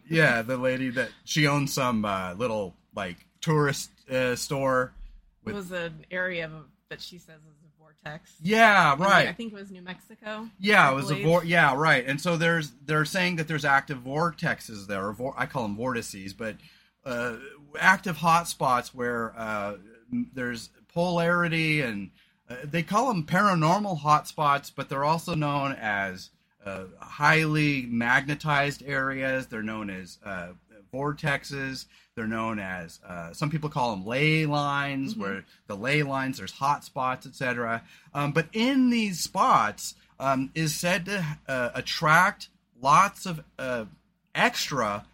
[0.08, 4.94] yeah, the lady that she owns some uh, little like tourist uh, store.
[5.46, 6.50] it was an area
[6.88, 7.63] that she says is
[8.04, 8.34] vortex.
[8.42, 9.28] Yeah, right.
[9.28, 10.50] I think it was New Mexico.
[10.60, 11.26] Yeah, I it was a believe.
[11.26, 12.06] vor- yeah, right.
[12.06, 15.76] And so there's they're saying that there's active vortexes there, or vor- I call them
[15.76, 16.58] vortices, but
[17.06, 17.36] uh,
[17.80, 19.76] active hotspots where uh,
[20.34, 22.12] there's polarity, and
[22.50, 26.30] uh, they call them paranormal hotspots, but they're also known as
[26.66, 29.48] uh, highly magnetized areas.
[29.48, 30.50] They're known as uh,
[30.94, 31.86] vortexes.
[32.16, 36.52] They're known as uh, some people call them ley lines, where the ley lines there's
[36.52, 37.82] hot spots, etc.
[38.14, 42.50] Um, but in these spots um, is said to uh, attract
[42.80, 43.86] lots of uh,
[44.36, 45.06] extra,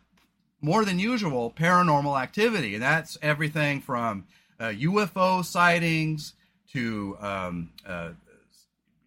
[0.61, 4.25] more than usual, paranormal activity, and that's everything from
[4.59, 6.33] uh, UFO sightings
[6.73, 8.09] to um, uh,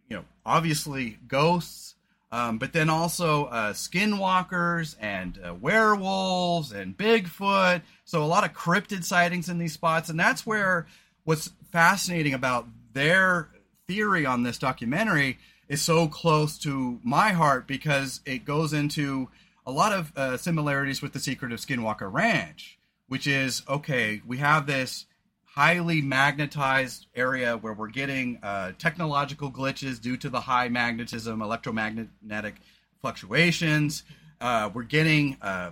[0.09, 1.93] you know obviously ghosts
[2.33, 7.83] um, but then also uh, skinwalkers and uh, werewolves and Bigfoot.
[8.05, 10.87] So a lot of cryptid sightings in these spots, and that's where
[11.25, 13.49] what's fascinating about their
[13.87, 15.37] theory on this documentary
[15.69, 19.29] is so close to my heart because it goes into
[19.63, 24.23] a lot of uh, similarities with the secret of Skinwalker Ranch, which is okay.
[24.25, 25.05] We have this
[25.53, 32.55] highly magnetized area where we're getting uh, technological glitches due to the high magnetism, electromagnetic
[33.01, 34.03] fluctuations.
[34.41, 35.71] Uh, we're getting, uh,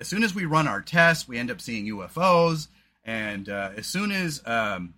[0.00, 2.68] as soon as we run our tests, we end up seeing UFOs.
[3.04, 4.94] And uh, as soon as um,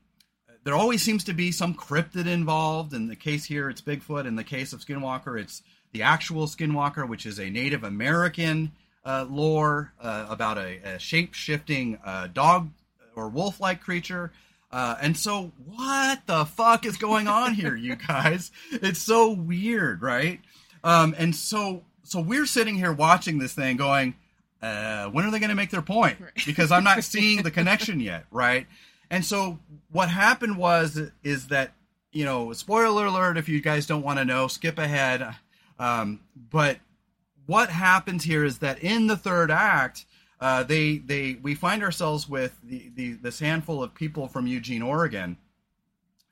[0.63, 2.95] there always seems to be some cryptid involved.
[2.95, 4.27] In the case here, it's Bigfoot.
[4.27, 5.61] In the case of Skinwalker, it's
[5.93, 8.71] the actual Skinwalker, which is a Native American
[9.05, 11.99] uh, lore uh, about a, a shape shifting
[12.33, 12.71] dog
[13.17, 14.33] or wolf like creature.
[14.73, 18.51] Uh, and so, what the fuck is going on here, you guys?
[18.71, 20.41] It's so weird, right?
[20.85, 24.15] Um, and so, so we're sitting here watching this thing, going,
[24.63, 27.99] uh, "When are they going to make their point?" Because I'm not seeing the connection
[28.01, 28.67] yet, right?
[29.11, 29.59] And so,
[29.91, 31.73] what happened was is that
[32.13, 35.37] you know, spoiler alert if you guys don't want to know, skip ahead.
[35.79, 36.21] Um,
[36.51, 36.79] but
[37.47, 40.05] what happens here is that in the third act,
[40.41, 44.83] uh, they they we find ourselves with the, the this handful of people from Eugene,
[44.83, 45.37] Oregon,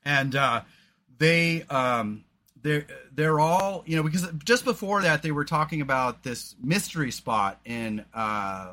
[0.03, 0.61] and uh,
[1.19, 2.23] they um,
[2.61, 7.11] they're they're all you know because just before that they were talking about this mystery
[7.11, 8.71] spot in uh,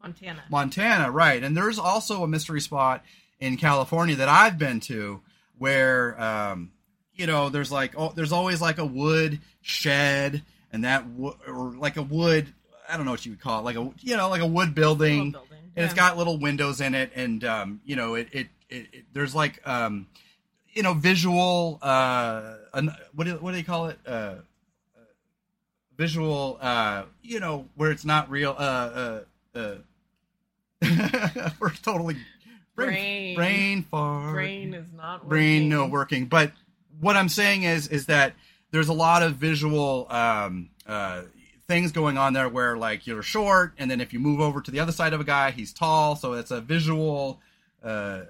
[0.00, 0.44] Montana.
[0.48, 1.42] Montana, right?
[1.42, 3.04] And there's also a mystery spot
[3.40, 5.20] in California that I've been to
[5.58, 6.70] where um,
[7.16, 11.74] you know there's like oh, there's always like a wood shed and that wo- or
[11.74, 12.54] like a wood
[12.88, 14.74] I don't know what you would call it like a you know like a wood
[14.74, 16.08] building, building, and it's yeah.
[16.08, 19.60] got little windows in it and um, you know it it, it, it there's like
[19.66, 20.06] um,
[20.72, 24.36] you know visual uh, an, what do what do they call it uh,
[25.98, 29.20] visual uh you know where it's not real uh
[29.54, 29.74] uh uh
[31.60, 32.16] we're totally
[32.76, 33.34] brain Brain.
[33.34, 35.28] brain far Brain is not working.
[35.28, 36.52] brain no working but
[37.00, 38.34] what I'm saying is is that
[38.70, 41.22] there's a lot of visual um, uh,
[41.68, 44.70] things going on there where like you're short, and then if you move over to
[44.70, 46.16] the other side of a guy, he's tall.
[46.16, 47.40] So it's a visual.
[47.84, 48.22] Uh,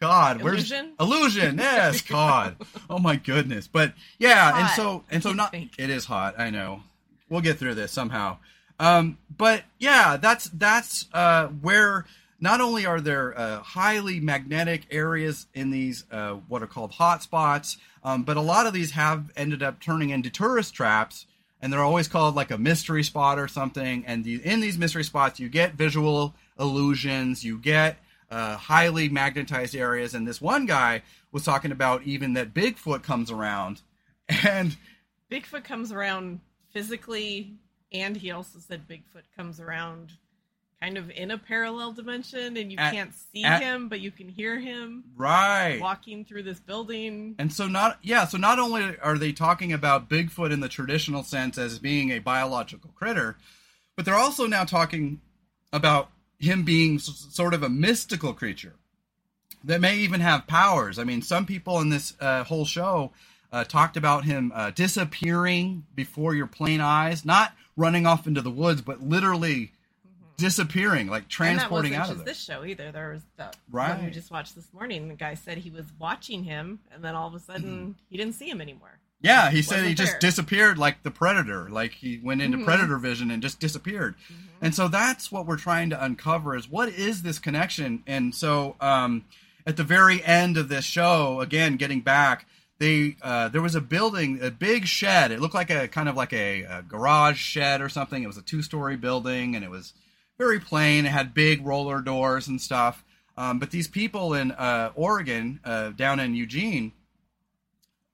[0.00, 0.94] God, Illusion?
[0.96, 1.58] where's illusion?
[1.58, 2.56] Yes, God.
[2.90, 3.68] oh my goodness.
[3.68, 5.52] But yeah, and so and so not.
[5.52, 5.72] think.
[5.78, 6.34] It is hot.
[6.38, 6.82] I know.
[7.28, 8.38] We'll get through this somehow.
[8.80, 12.06] Um, but yeah, that's that's uh, where
[12.40, 17.76] not only are there uh, highly magnetic areas in these uh, what are called hotspots,
[18.02, 21.26] um, but a lot of these have ended up turning into tourist traps,
[21.64, 24.04] and they're always called like a mystery spot or something.
[24.06, 27.96] And the, in these mystery spots, you get visual illusions, you get
[28.30, 30.12] uh, highly magnetized areas.
[30.12, 31.00] And this one guy
[31.32, 33.80] was talking about even that Bigfoot comes around,
[34.28, 34.76] and
[35.32, 37.54] Bigfoot comes around physically,
[37.90, 40.12] and he also said Bigfoot comes around
[40.84, 44.10] kind of in a parallel dimension, and you At- can't see at- him, but you
[44.10, 45.80] can hear him right.
[45.80, 47.34] walking through this building.
[47.38, 51.22] And so not yeah, so not only are they talking about Bigfoot in the traditional
[51.22, 53.36] sense as being a biological critter,
[53.96, 55.20] but they're also now talking
[55.72, 58.74] about him being s- sort of a mystical creature
[59.64, 60.98] that may even have powers.
[60.98, 63.12] I mean, some people in this uh, whole show
[63.50, 68.50] uh, talked about him uh, disappearing before your plain eyes, not running off into the
[68.50, 69.72] woods, but literally
[70.36, 72.26] disappearing, like transporting out of there.
[72.26, 72.90] this show either.
[72.92, 73.96] There was the Right.
[73.96, 75.08] one we just watched this morning.
[75.08, 78.34] The guy said he was watching him, and then all of a sudden he didn't
[78.34, 78.98] see him anymore.
[79.20, 82.64] Yeah, he said he Wasn't just disappeared like the predator, like he went into Mhm.
[82.66, 84.16] predator vision and just disappeared.
[84.60, 88.02] And so that's what we're trying to uncover is what is this connection?
[88.06, 89.24] And so um,
[89.66, 92.44] at the very end of this show, again, getting back,
[92.78, 95.30] they uh, there was a building, a big shed.
[95.30, 98.22] It looked like a kind of like a, a garage shed or something.
[98.22, 99.94] It was a two story building, and it was
[100.38, 101.06] very plain.
[101.06, 103.04] It had big roller doors and stuff.
[103.36, 106.92] Um, but these people in uh, Oregon, uh, down in Eugene,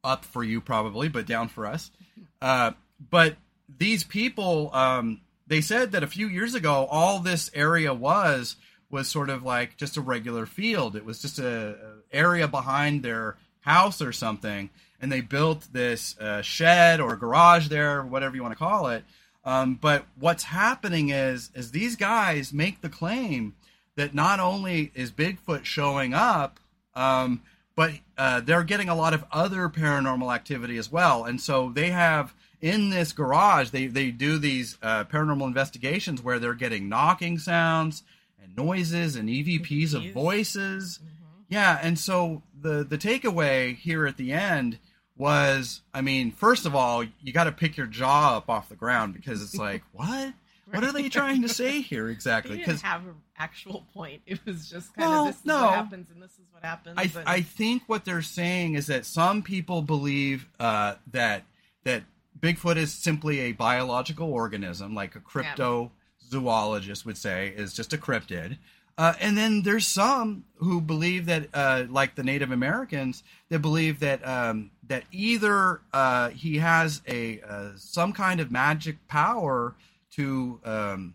[0.02, 1.90] up for you probably, but down for us.
[2.42, 2.72] Uh,
[3.10, 3.36] but
[3.76, 8.56] these people, um, they said that a few years ago, all this area was
[8.90, 10.96] was sort of like just a regular field.
[10.96, 16.18] It was just a, a area behind their house or something, and they built this
[16.18, 19.04] uh, shed or garage there, whatever you want to call it.
[19.44, 23.54] Um, but what's happening is is these guys make the claim
[23.96, 26.60] that not only is Bigfoot showing up,
[26.94, 27.42] um,
[27.74, 31.24] but uh, they're getting a lot of other paranormal activity as well.
[31.24, 36.38] And so they have in this garage, they, they do these uh, paranormal investigations where
[36.38, 38.02] they're getting knocking sounds
[38.42, 40.98] and noises and EVPs of voices.
[40.98, 41.16] Mm-hmm.
[41.48, 44.78] Yeah, and so the the takeaway here at the end
[45.20, 48.74] was, I mean, first of all, you got to pick your jaw up off the
[48.74, 50.32] ground because it's like, what?
[50.72, 52.56] What are they trying to say here exactly?
[52.56, 54.22] Because have an actual point.
[54.24, 55.62] It was just kind Well, of this is no.
[55.62, 56.94] what happens and this is what happens.
[56.96, 61.42] I, and- I think what they're saying is that some people believe uh, that
[61.84, 62.04] that
[62.38, 68.56] Bigfoot is simply a biological organism, like a cryptozoologist would say, is just a cryptid.
[68.96, 74.00] Uh, and then there's some who believe that, uh, like the Native Americans, that believe
[74.00, 79.76] that um, that either uh, he has a uh, some kind of magic power
[80.10, 81.14] to um,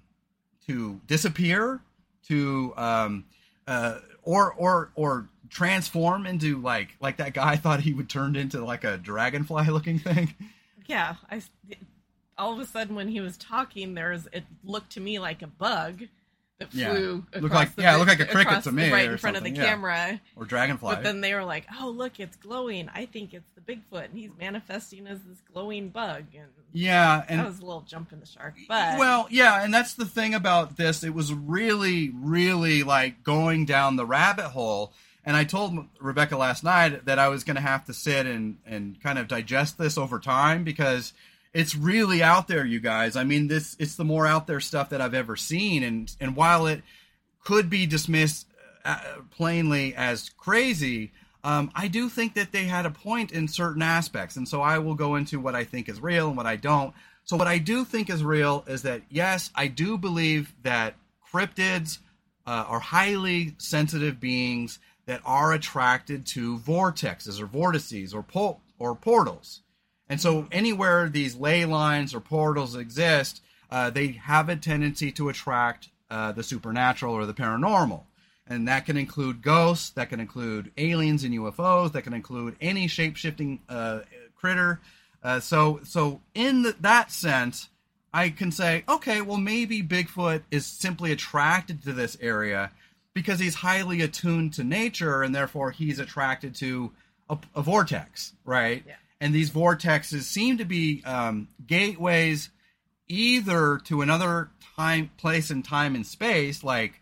[0.66, 1.82] to disappear,
[2.26, 3.26] to um,
[3.68, 8.64] uh, or or or transform into like like that guy thought he would turn into
[8.64, 10.34] like a dragonfly looking thing.
[10.88, 11.42] yeah, I
[12.38, 15.42] all of a sudden when he was talking, there was it looked to me like
[15.42, 16.04] a bug
[16.72, 16.92] Yeah.
[16.94, 19.10] flew Looked across like- the yeah, it looked like a cricket to the- me right
[19.12, 19.70] in front of the something, yeah.
[19.70, 20.22] camera.
[20.38, 20.96] Or dragonfly.
[20.96, 22.90] But then they were like, "Oh, look, it's glowing.
[22.96, 27.40] I think it's the Bigfoot, and he's manifesting as this glowing bug." And yeah, and
[27.42, 28.56] that was a little jump in the shark.
[28.70, 31.04] But well, yeah, and that's the thing about this.
[31.04, 34.94] It was really, really like going down the rabbit hole.
[35.28, 38.60] And I told Rebecca last night that I was going to have to sit and
[38.66, 41.14] and kind of digest this over time because
[41.56, 43.16] it's really out there, you guys.
[43.16, 46.36] I mean, this it's the more out there stuff that I've ever seen, and and
[46.36, 46.84] while it
[47.44, 48.48] could be dismissed
[48.84, 49.00] uh,
[49.32, 51.14] plainly as crazy.
[51.46, 54.80] Um, I do think that they had a point in certain aspects, and so I
[54.80, 56.94] will go into what I think is real and what I don't.
[57.24, 60.96] So, what I do think is real is that yes, I do believe that
[61.32, 62.00] cryptids
[62.46, 68.94] uh, are highly sensitive beings that are attracted to vortexes or vortices or po- or
[68.94, 69.62] portals.
[70.10, 73.42] And so, anywhere these ley lines or portals exist,
[73.72, 78.04] uh, they have a tendency to attract uh, the supernatural or the paranormal.
[78.48, 82.88] And that can include ghosts, that can include aliens and UFOs, that can include any
[82.88, 84.02] shape shifting uh,
[84.36, 84.80] critter.
[85.24, 87.70] Uh, so, so in th- that sense,
[88.14, 92.72] I can say, okay, well, maybe Bigfoot is simply attracted to this area
[93.16, 96.92] because he's highly attuned to nature and therefore he's attracted to
[97.30, 98.84] a, a vortex, right?
[98.86, 98.94] Yeah.
[99.22, 102.50] And these vortexes seem to be um, gateways
[103.08, 107.02] either to another time, place and time and space, like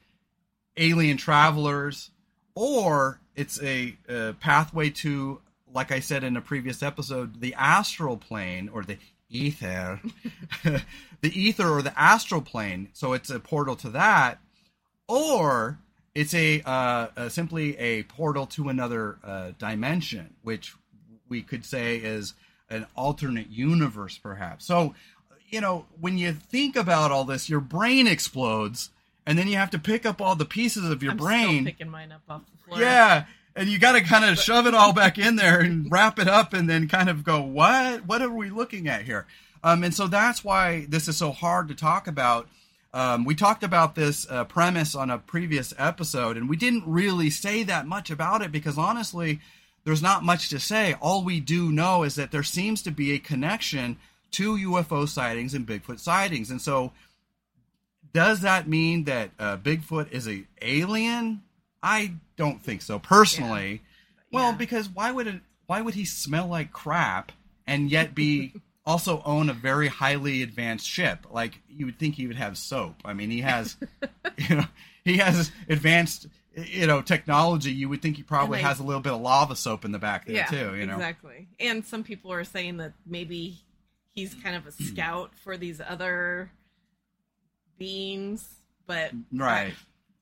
[0.78, 2.12] alien travelers,
[2.56, 5.42] or it's a, a pathway to,
[5.74, 8.98] like I said in a previous episode, the astral plane or the
[9.30, 10.00] ether,
[10.64, 10.82] the
[11.24, 12.90] ether or the astral plane.
[12.94, 14.40] So it's a portal to that,
[15.08, 15.80] or
[16.14, 20.76] it's a uh, simply a portal to another uh, dimension, which
[21.34, 22.36] we could say is
[22.70, 24.66] an alternate universe, perhaps.
[24.66, 24.94] So,
[25.50, 28.92] you know, when you think about all this, your brain explodes,
[29.26, 31.66] and then you have to pick up all the pieces of your I'm brain.
[31.66, 32.80] picking mine up off the floor.
[32.80, 36.20] Yeah, and you got to kind of shove it all back in there and wrap
[36.20, 38.06] it up, and then kind of go, what?
[38.06, 39.26] What are we looking at here?
[39.64, 42.48] Um, and so that's why this is so hard to talk about.
[42.94, 47.32] Um, we talked about this uh, premise on a previous episode, and we didn't really
[47.32, 49.40] say that much about it because honestly,
[49.86, 50.96] there's not much to say.
[51.02, 53.98] All we do know is that there seems to be a connection
[54.32, 56.92] to UFO sightings and Bigfoot sightings, and so
[58.14, 61.42] does that mean that uh, Bigfoot is a alien?
[61.82, 63.82] I don't think so personally.
[64.32, 64.58] Well, Yeah.
[64.58, 65.42] because why would it?
[65.66, 67.32] Why would he smell like crap
[67.66, 68.54] and yet be
[68.86, 71.26] also own a very highly advanced ship?
[71.32, 72.96] Like you would think he would have soap.
[73.06, 73.76] I mean, he has,
[74.38, 74.66] you know,
[75.04, 77.72] he has advanced, you know, technology.
[77.72, 80.26] You would think he probably has a little bit of lava soap in the back
[80.26, 80.76] there yeah, too.
[80.76, 81.48] You know, exactly.
[81.60, 83.58] And some people are saying that maybe
[84.14, 84.84] he's kind of a Hmm.
[84.84, 86.52] scout for these other
[87.78, 88.48] beings,
[88.86, 89.74] but right?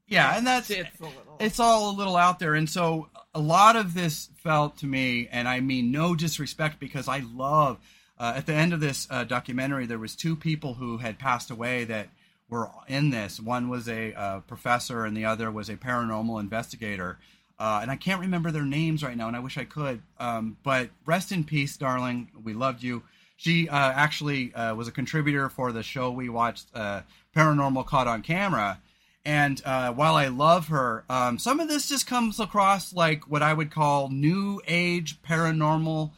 [0.08, 1.38] Yeah, and that's it's a little.
[1.40, 5.30] it's all a little out there and so a lot of this felt to me
[5.32, 7.78] and i mean no disrespect because i love
[8.20, 11.50] uh, at the end of this uh, documentary there was two people who had passed
[11.50, 12.10] away that
[12.52, 13.40] were in this.
[13.40, 17.18] One was a uh, professor and the other was a paranormal investigator.
[17.58, 20.02] Uh, and i can't remember their names right now and i wish i could.
[20.20, 22.30] Um, but rest in peace darling.
[22.44, 23.04] We loved you.
[23.38, 27.02] She uh, actually uh, was a contributor for the show we watched uh,
[27.36, 28.80] paranormal caught on camera.
[29.24, 33.42] And uh, while I love her, um, some of this just comes across like what
[33.42, 36.12] I would call new age paranormal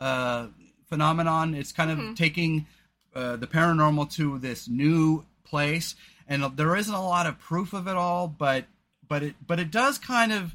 [0.00, 0.48] uh,
[0.88, 1.54] phenomenon.
[1.54, 2.66] It's kind of taking
[3.14, 5.94] uh, the paranormal to this new place,
[6.28, 8.64] and there isn't a lot of proof of it all, but
[9.08, 10.54] but it but it does kind of,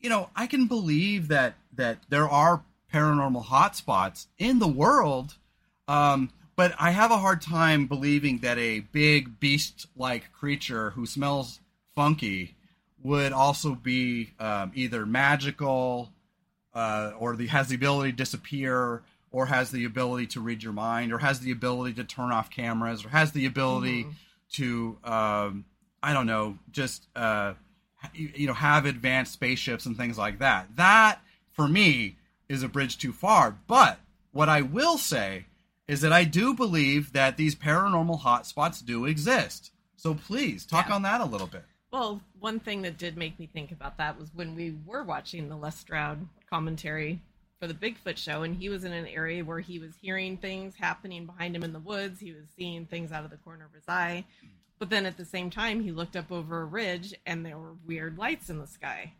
[0.00, 5.36] you know, I can believe that that there are paranormal hotspots in the world.
[5.88, 11.06] Um, but I have a hard time believing that a big beast like creature who
[11.06, 11.60] smells
[11.94, 12.54] funky
[13.02, 16.12] would also be um, either magical
[16.74, 20.72] uh, or the, has the ability to disappear or has the ability to read your
[20.72, 24.06] mind or has the ability to turn off cameras or has the ability
[24.52, 25.64] to um,
[26.02, 27.54] I don't know just uh,
[28.14, 30.76] you, you know have advanced spaceships and things like that.
[30.76, 31.20] That
[31.52, 32.16] for me
[32.48, 33.56] is a bridge too far.
[33.66, 33.98] But
[34.32, 35.46] what I will say
[35.88, 39.72] is that I do believe that these paranormal hotspots do exist.
[39.96, 40.94] So please talk Yeah.
[40.94, 41.64] on that a little bit.
[41.92, 45.48] Well, one thing that did make me think about that was when we were watching
[45.48, 47.20] the Les Stroud commentary
[47.62, 50.74] for the Bigfoot show, and he was in an area where he was hearing things
[50.74, 52.18] happening behind him in the woods.
[52.18, 54.24] He was seeing things out of the corner of his eye.
[54.80, 57.76] But then at the same time, he looked up over a ridge and there were
[57.86, 59.12] weird lights in the sky.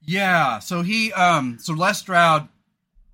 [0.00, 0.60] Yeah.
[0.60, 2.48] So he, um, so Les Stroud,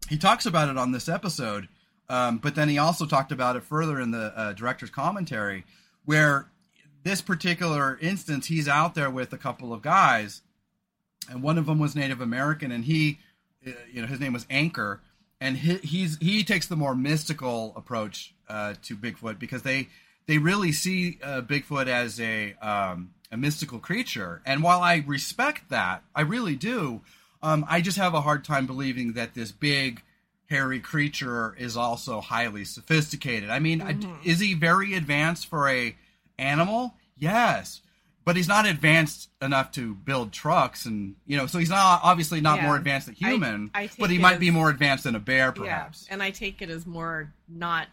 [0.08, 1.66] he talks about it on this episode,
[2.08, 5.64] um, but then he also talked about it further in the uh, director's commentary,
[6.04, 6.48] where
[7.02, 10.42] this particular instance, he's out there with a couple of guys,
[11.28, 13.18] and one of them was Native American, and he,
[13.92, 15.00] you know, his name was Anchor,
[15.40, 19.88] and he, he's he takes the more mystical approach uh, to Bigfoot because they
[20.26, 25.68] they really see uh, Bigfoot as a um, a mystical creature, and while I respect
[25.70, 27.00] that, I really do.
[27.42, 30.02] Um, I just have a hard time believing that this big,
[30.48, 33.50] hairy creature is also highly sophisticated.
[33.50, 35.94] I mean, I- is he very advanced for a
[36.38, 36.94] animal?
[37.18, 37.82] Yes,
[38.26, 42.42] but he's not advanced enough to build trucks, and you know, so he's not obviously
[42.42, 42.66] not Yeah.
[42.66, 43.70] more advanced than human.
[43.72, 46.04] I take but he might be more advanced than a bear, perhaps.
[46.06, 47.86] Yeah, and I take it as more not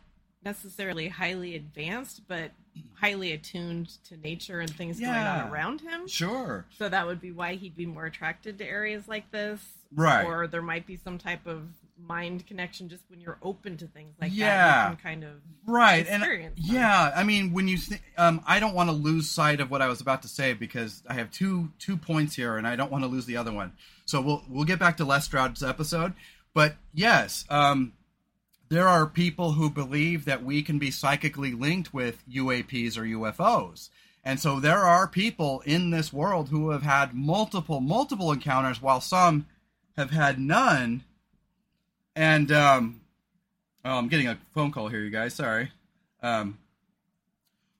[0.43, 2.51] necessarily highly advanced, but
[2.95, 6.07] highly attuned to nature and things going on around him.
[6.07, 6.65] Sure.
[6.77, 9.61] So that would be why he'd be more attracted to areas like this.
[9.93, 10.25] Right.
[10.25, 11.67] Or there might be some type of
[12.07, 14.35] mind connection just when you're open to things like that.
[14.35, 14.89] Yeah.
[14.89, 15.31] You can kind of
[15.65, 16.75] right and experience them.
[16.75, 19.81] yeah i mean when you th- um i don't want to lose sight of what
[19.81, 22.91] i was about to say because i have two two points here and i don't
[22.91, 23.71] want to lose the other one
[24.05, 26.11] so we'll we'll get back to les stroud's episode
[26.53, 27.93] but yes um
[28.67, 33.89] there are people who believe that we can be psychically linked with uaps or ufos
[34.25, 38.99] and so there are people in this world who have had multiple multiple encounters while
[38.99, 39.45] some
[39.95, 41.05] have had none
[42.15, 43.01] and um,
[43.85, 45.33] oh, I'm getting a phone call here, you guys.
[45.33, 45.71] Sorry.
[46.21, 46.57] Um,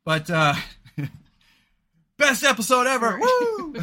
[0.04, 0.56] but uh,
[2.18, 3.20] best episode ever.
[3.20, 3.76] Woo!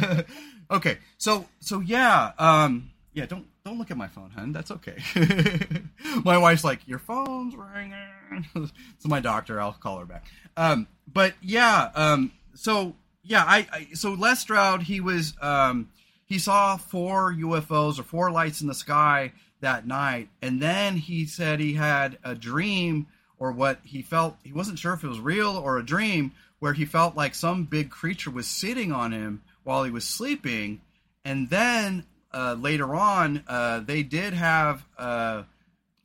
[0.70, 3.26] okay, so so yeah, um, yeah.
[3.26, 4.52] Don't don't look at my phone, hun.
[4.52, 4.96] That's okay.
[6.24, 8.46] my wife's like, your phone's ringing.
[8.54, 10.26] so my doctor, I'll call her back.
[10.56, 15.90] Um, but yeah, um, so yeah, I, I so Les Stroud, he was um,
[16.24, 21.26] he saw four UFOs or four lights in the sky that night, and then he
[21.26, 23.06] said he had a dream
[23.38, 26.74] or what he felt he wasn't sure if it was real or a dream where
[26.74, 30.80] he felt like some big creature was sitting on him while he was sleeping.
[31.24, 35.44] And then uh, later on uh, they did have uh,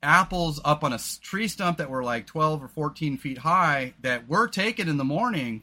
[0.02, 4.28] apples up on a tree stump that were like 12 or 14 feet high that
[4.28, 5.62] were taken in the morning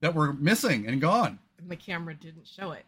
[0.00, 1.38] that were missing and gone.
[1.58, 2.84] And the camera didn't show it.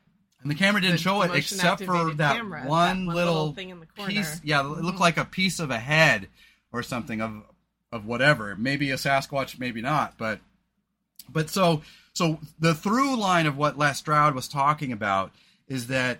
[0.49, 3.34] And the camera didn't The show it except for that, camera, that one, one little,
[3.34, 4.11] little thing in the corner.
[4.11, 4.40] piece.
[4.42, 5.01] Yeah, it looked Mhm.
[5.01, 6.28] like a piece of a head
[6.72, 7.42] or something of
[7.92, 8.55] of whatever.
[8.57, 10.16] Maybe a Sasquatch, maybe not.
[10.18, 10.40] But
[11.28, 11.82] but so
[12.14, 15.32] so the through line of what Les Stroud was talking about
[15.66, 16.18] is that,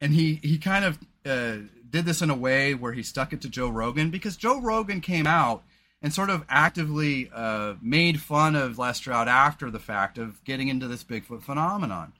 [0.00, 3.40] and he he kind of uh, did this in a way where he stuck it
[3.42, 5.62] to Joe Rogan because Joe Rogan came out
[6.02, 10.68] and sort of actively uh, made fun of Les Stroud after the fact of getting
[10.68, 12.12] into this Bigfoot phenomenon.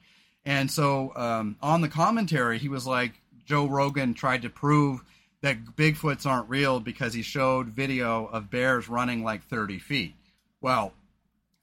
[0.45, 3.13] And so um, on the commentary, he was like,
[3.45, 5.01] Joe Rogan tried to prove
[5.41, 10.15] that Bigfoots aren't real because he showed video of bears running like 30 feet.
[10.61, 10.93] Well,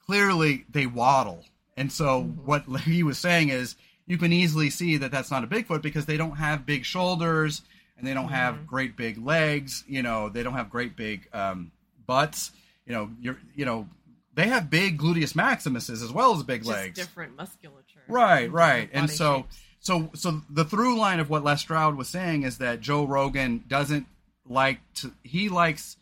[0.05, 1.45] clearly they waddle.
[1.77, 3.77] And so what he was saying is
[4.07, 7.63] you can easily see that that's not a Bigfoot because they don't have big shoulders
[7.97, 9.85] and they don't have great big legs.
[9.87, 11.73] You know, they don't have great big um,
[12.07, 12.53] butts.
[12.87, 13.89] You know, you're, you know,
[14.35, 16.99] they have big gluteus maximuses as well as big Just legs.
[16.99, 17.78] different musculature.
[18.09, 18.89] Right, right.
[18.93, 19.61] And so shapes.
[19.81, 23.65] so so the through line of what Les Stroud was saying is that Joe Rogan
[23.69, 24.07] doesn't
[24.47, 25.97] like to he likes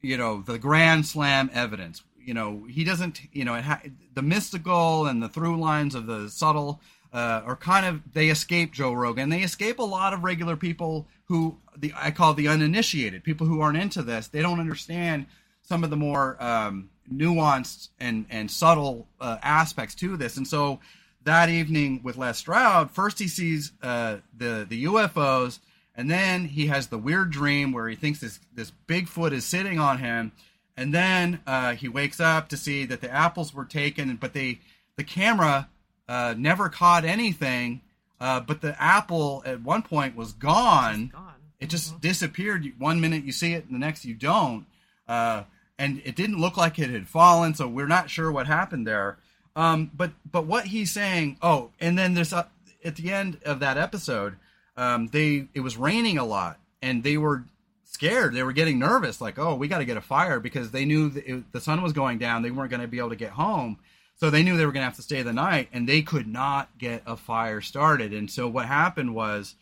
[0.00, 2.02] you know the grand slam evidence.
[2.18, 3.82] You know, he doesn't you know it ha-
[4.14, 6.80] the mystical and the through lines of the subtle
[7.12, 9.28] uh, are kind of they escape Joe Rogan.
[9.28, 13.60] They escape a lot of regular people who the I call the uninitiated, people who
[13.60, 14.28] aren't into this.
[14.28, 15.26] They don't understand
[15.62, 20.36] some of the more um, nuanced and and subtle uh, aspects to this.
[20.36, 20.80] And so
[21.24, 25.58] that evening with Les Stroud, first he sees uh, the the UFOs,
[25.94, 29.78] and then he has the weird dream where he thinks this this Bigfoot is sitting
[29.78, 30.32] on him,
[30.76, 34.60] and then uh, he wakes up to see that the apples were taken, but they
[34.96, 35.68] the camera
[36.08, 37.80] uh, never caught anything.
[38.20, 41.12] Uh, but the apple at one point was gone.
[41.60, 42.64] It just disappeared.
[42.78, 44.66] One minute you see it, and the next you don't.
[45.08, 45.44] Uh,
[45.78, 49.18] and it didn't look like it had fallen, so we're not sure what happened there.
[49.56, 51.38] Um, but but what he's saying.
[51.42, 52.46] Oh, and then there's uh,
[52.84, 54.36] at the end of that episode,
[54.76, 57.44] um, they it was raining a lot, and they were
[57.84, 58.34] scared.
[58.34, 61.12] They were getting nervous, like, oh, we got to get a fire because they knew
[61.14, 62.42] it, the sun was going down.
[62.42, 63.78] They weren't going to be able to get home.
[64.16, 66.26] So they knew they were going to have to stay the night, and they could
[66.26, 68.12] not get a fire started.
[68.12, 69.54] And so what happened was,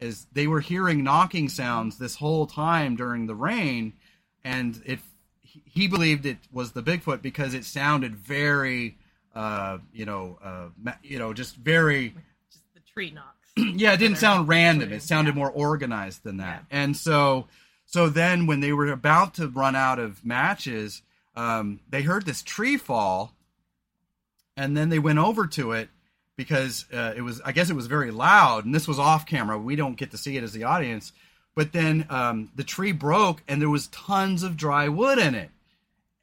[0.00, 3.94] is they were hearing knocking sounds this whole time during the rain,
[4.44, 5.00] and it
[5.64, 8.98] he believed it was the Bigfoot because it sounded very,
[9.36, 12.14] uh, you know, uh, ma- you know, just very
[12.50, 13.52] Just the tree knocks.
[13.56, 14.92] yeah, it didn't sound random.
[14.92, 15.40] It sounded yeah.
[15.40, 16.64] more organized than that.
[16.70, 17.46] And so,
[17.84, 21.02] so then when they were about to run out of matches,
[21.36, 23.34] um, they heard this tree fall,
[24.56, 25.90] and then they went over to it
[26.36, 29.58] because uh, it was, I guess, it was very loud, and this was off camera.
[29.58, 31.12] We don't get to see it as the audience.
[31.54, 35.50] But then um, the tree broke, and there was tons of dry wood in it.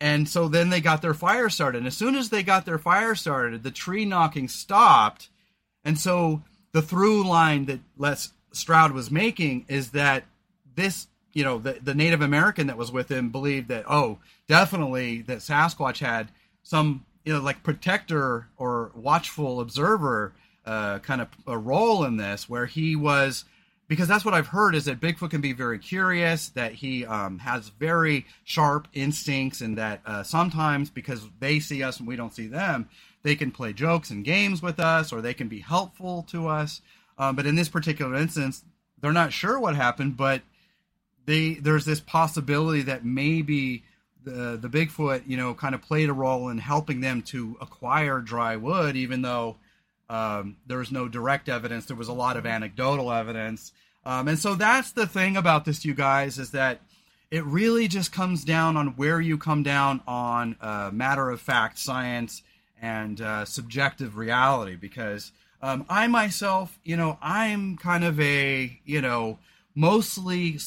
[0.04, 1.78] And so then they got their fire started.
[1.78, 5.30] And as soon as they got their fire started, the tree knocking stopped.
[5.86, 6.42] And so
[6.74, 10.26] the through line that Les Stroud was making is that
[10.76, 15.22] this, you know, the, the Native American that was with him believed that, oh, definitely
[15.22, 16.32] that Sasquatch had
[16.64, 20.34] some, you know, like protector or watchful observer
[20.66, 23.46] uh, kind of a role in this, where he was
[23.94, 27.38] because that's what I've heard is that Bigfoot can be very curious, that he um,
[27.38, 32.34] has very sharp instincts, and that uh, sometimes because they see us and we don't
[32.34, 32.90] see them,
[33.22, 36.82] they can play jokes and games with us, or they can be helpful to us.
[37.20, 38.64] Um, but in this particular instance,
[39.00, 40.42] they're not sure what happened, but
[41.28, 43.84] they there's this possibility that maybe
[44.24, 48.22] the the Bigfoot, you know, kind of played a role in helping them to acquire
[48.22, 49.58] dry wood, even though
[50.10, 51.86] um, there was no direct evidence.
[51.86, 53.72] There was a lot of anecdotal evidence,
[54.06, 56.82] um, and so that's the thing about this, you guys, is that
[57.32, 61.80] it really just comes down on where you come down on uh, matter of fact
[61.80, 62.44] science
[62.82, 64.76] and uh, subjective reality.
[64.76, 65.32] Because
[65.62, 69.40] um, I myself, you know, I'm kind of a you know
[69.74, 70.60] mostly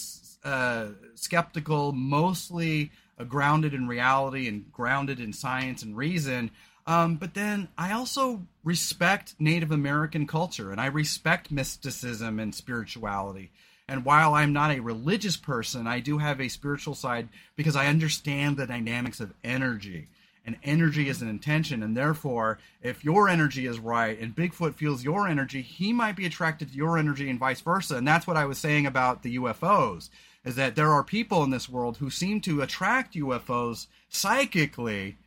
[0.45, 6.51] uh, skeptical, mostly uh, grounded in reality and grounded in science and reason.
[6.87, 13.53] Um, but then I also respect Native American culture and I respect mysticism and spirituality.
[13.89, 17.87] And while I'm not a religious person, I do have a spiritual side because I
[17.87, 20.09] understand the dynamics of energy.
[20.45, 21.85] And energy is an intention.
[21.85, 26.27] And therefore, if your energy is right and Bigfoot feels your energy, he might be
[26.27, 27.97] attracted to your energy and vice versa.
[27.97, 30.11] And that's what I was saying about the UFOs
[30.45, 35.19] is that there are people in this world who seem to attract UFOs psychically,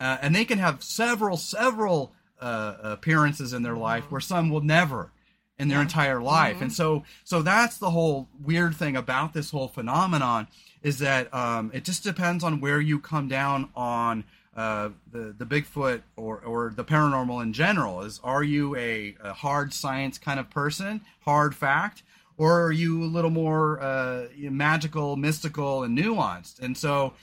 [0.00, 2.12] uh, and they can have several, several
[2.44, 5.10] uh, appearances in their life where some will never
[5.58, 5.82] in their yeah.
[5.82, 6.56] entire life.
[6.56, 6.64] Mm-hmm.
[6.64, 10.48] And so, so that's the whole weird thing about this whole phenomenon
[10.82, 14.24] is that um, it just depends on where you come down on
[14.56, 18.02] uh, the the Bigfoot or or the paranormal in general.
[18.02, 22.04] Is are you a, a hard science kind of person, hard fact,
[22.36, 26.60] or are you a little more uh, magical, mystical, and nuanced?
[26.60, 27.14] And so,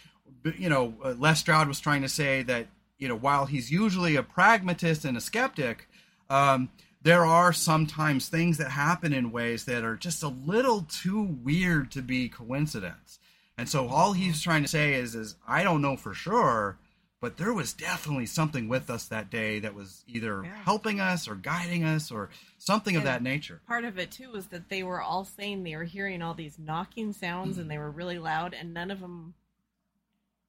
[0.58, 2.68] you know, uh, Les Stroud was trying to say that
[3.02, 5.90] you know while he's usually a pragmatist and a skeptic,
[6.30, 6.70] um,
[7.02, 11.92] there are sometimes things that happen in ways that are just a little too weird
[11.92, 13.20] to be coincidence.
[13.58, 16.78] And so all he's trying to say is, is I don't know for sure,
[17.20, 20.56] but there was definitely something with us that day that was either yeah.
[20.64, 22.30] helping us or guiding us or
[22.60, 23.62] something and of that nature.
[23.68, 26.60] Part of it too was that they were all saying they were hearing all these
[26.60, 29.34] knocking sounds mm and they were really loud, and none of them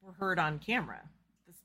[0.01, 1.01] were heard on camera.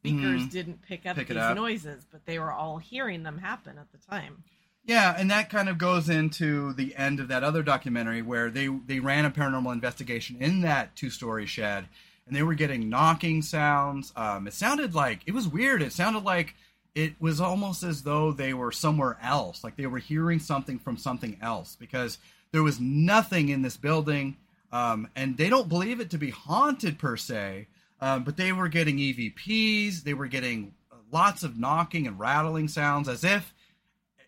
[0.01, 1.57] Speakers mm didn't pick up pick these up.
[1.57, 4.45] noises, but they were all hearing them happen at the time.
[4.85, 8.69] Yeah, and that kind of goes into the end of that other documentary where they
[8.69, 11.89] they ran a paranormal investigation in that two story shed
[12.29, 14.13] and they were getting knocking sounds.
[14.15, 15.83] Um, it sounded like it was weird.
[15.83, 16.55] It sounded like
[16.95, 20.97] it was almost as though they were somewhere else, like they were hearing something from
[20.97, 22.19] something else, because
[22.53, 24.37] there was nothing in this building,
[24.73, 27.67] um, and they don't believe it to be haunted per se.
[28.01, 30.03] Um, but they were getting EVPs.
[30.03, 30.75] They were getting
[31.13, 33.53] lots of knocking and rattling sounds, as if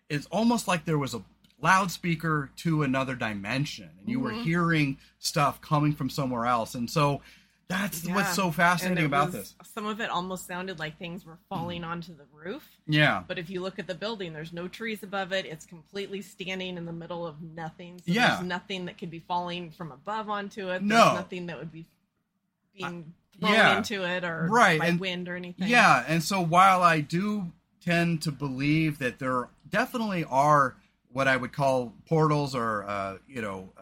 [0.09, 1.23] it's almost like there was a
[1.61, 4.25] loudspeaker to another dimension, and you mm-hmm.
[4.25, 6.75] were hearing stuff coming from somewhere else.
[6.75, 7.21] And so
[7.71, 8.15] that's yeah.
[8.15, 9.55] what's so fascinating about was, this.
[9.63, 12.67] Some of it almost sounded like things were falling onto the roof.
[12.87, 13.23] Yeah.
[13.25, 15.45] But if you look at the building, there's no trees above it.
[15.45, 17.99] It's completely standing in the middle of nothing.
[17.99, 18.35] So yeah.
[18.35, 20.79] there's nothing that could be falling from above onto it.
[20.79, 21.13] There's no.
[21.13, 21.85] nothing that would be
[22.75, 23.77] being thrown yeah.
[23.77, 24.79] into it or right.
[24.79, 25.67] by and, wind or anything.
[25.67, 26.03] Yeah.
[26.07, 27.51] And so while I do
[27.83, 30.75] tend to believe that there definitely are
[31.11, 33.81] what I would call portals or, uh, you know, uh,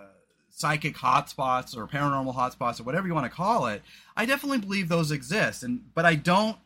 [0.49, 3.81] psychic hotspots or paranormal hotspots or whatever you want to call it,
[4.15, 5.63] I definitely believe those exist.
[5.63, 6.57] And but I don't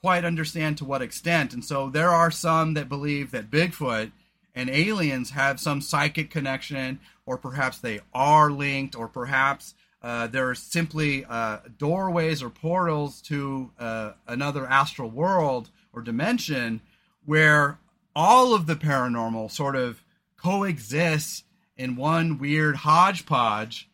[0.00, 1.52] quite understand to what extent.
[1.52, 4.12] And so there are some that believe that Bigfoot
[4.54, 10.48] and aliens have some psychic connection, or perhaps they are linked, or perhaps uh, there
[10.48, 16.80] are simply uh, doorways or portals to uh, another astral world or dimension
[17.24, 17.78] where
[18.16, 20.02] all of the paranormal sort of
[20.36, 21.44] coexists
[21.76, 23.88] in one weird hodgepodge.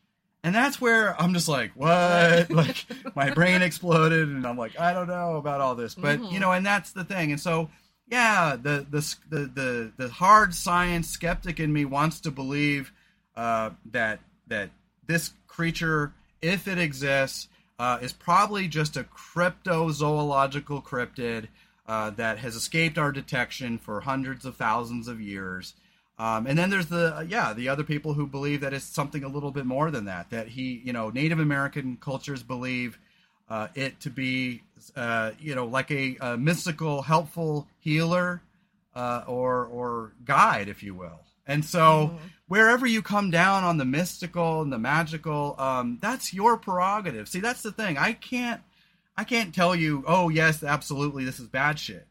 [0.45, 2.51] And that's where I'm just like, what?
[2.51, 2.87] like
[3.17, 6.33] my brain exploded, and I'm like, I don't know about all this, but mm-hmm.
[6.33, 7.33] you know, and that's the thing.
[7.33, 7.69] And so,
[8.09, 12.93] yeah, the the the the, the hard science skeptic in me wants to believe
[13.35, 14.71] uh, that that
[15.07, 17.49] this creature, if it exists,
[17.79, 21.49] uh, is probably just a cryptozoological cryptid
[21.87, 25.75] uh, that has escaped our detection for hundreds of thousands of years.
[26.19, 29.29] Um, and then there's the yeah the other people who believe that it's something a
[29.29, 30.31] little bit more than that.
[30.31, 32.99] That he you know Native American cultures believe
[33.51, 34.63] uh, it to be
[34.97, 38.41] uh, you know like a, a mystical, helpful healer
[38.95, 41.26] uh, or or guide, if you will.
[41.47, 42.17] And so mm-hmm.
[42.49, 47.29] wherever you come down on the mystical and the magical, um, that's your prerogative.
[47.29, 47.99] See, that's the thing.
[47.99, 48.61] I can't
[49.19, 52.07] I can't tell you, oh yes, absolutely, this is bad shit.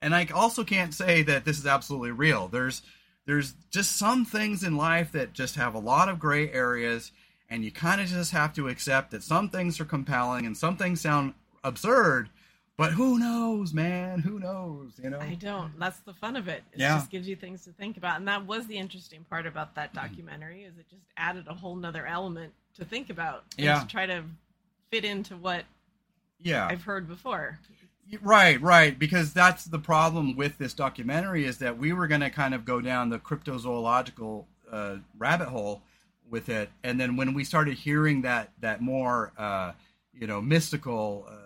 [0.00, 2.48] And I also can't say that this is absolutely real.
[2.48, 2.82] There's
[3.26, 7.10] there's just some things in life that just have a lot of gray areas
[7.50, 10.76] and you kind of just have to accept that some things are compelling and some
[10.76, 12.28] things sound absurd
[12.76, 14.20] but who knows man?
[14.20, 15.20] Who knows you know?
[15.20, 15.78] I don't.
[15.78, 16.62] That's the fun of it.
[16.72, 16.96] It yeah.
[16.96, 18.18] just gives you things to think about.
[18.18, 20.06] And that was the interesting part about that mm-hmm.
[20.06, 23.80] documentary is it just added a whole nother element to think about yeah.
[23.80, 24.24] to try to
[24.90, 25.64] fit into what
[26.40, 26.66] yeah.
[26.66, 27.58] I've heard before.
[28.22, 28.96] Right, right.
[28.96, 32.64] Because that's the problem with this documentary is that we were going to kind of
[32.64, 35.82] go down the cryptozoological uh, rabbit hole
[36.28, 39.72] with it, and then when we started hearing that that more uh,
[40.12, 41.45] you know mystical uh,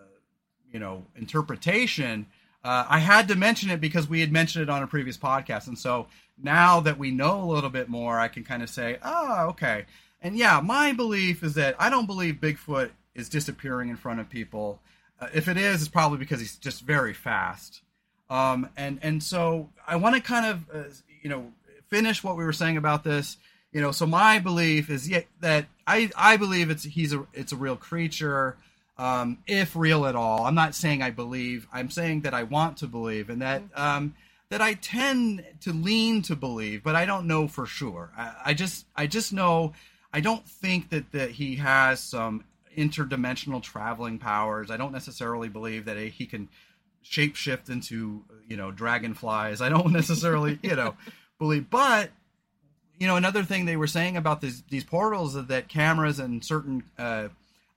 [0.72, 2.26] you know interpretation,
[2.64, 5.66] uh, I had to mention it because we had mentioned it on a previous podcast,
[5.66, 6.06] and so
[6.42, 9.84] now that we know a little bit more, I can kind of say, oh, okay.
[10.22, 14.28] and yeah, my belief is that I don't believe Bigfoot is disappearing in front of
[14.28, 14.80] people.
[15.20, 17.82] Uh, if it is, it's probably because he's just very fast.
[18.28, 20.88] Um, and and so I want to kind of uh,
[21.22, 21.52] you know
[21.88, 23.36] finish what we were saying about this.
[23.72, 27.52] You know, so my belief is yet that I I believe it's he's a it's
[27.52, 28.56] a real creature,
[29.00, 30.44] um, if real at all.
[30.44, 31.66] I'm not saying I believe.
[31.72, 34.14] I'm saying that I want to believe, and that um,
[34.50, 38.10] that I tend to lean to believe, but I don't know for sure.
[38.16, 39.72] I, I just I just know
[40.12, 42.44] I don't think that that he has some
[42.76, 44.70] interdimensional traveling powers.
[44.70, 46.50] I don't necessarily believe that he can
[47.02, 49.62] shapeshift into you know dragonflies.
[49.62, 50.94] I don't necessarily you know
[51.38, 52.10] believe, but
[52.98, 56.44] you know another thing they were saying about these these portals is that cameras and
[56.44, 57.28] certain uh,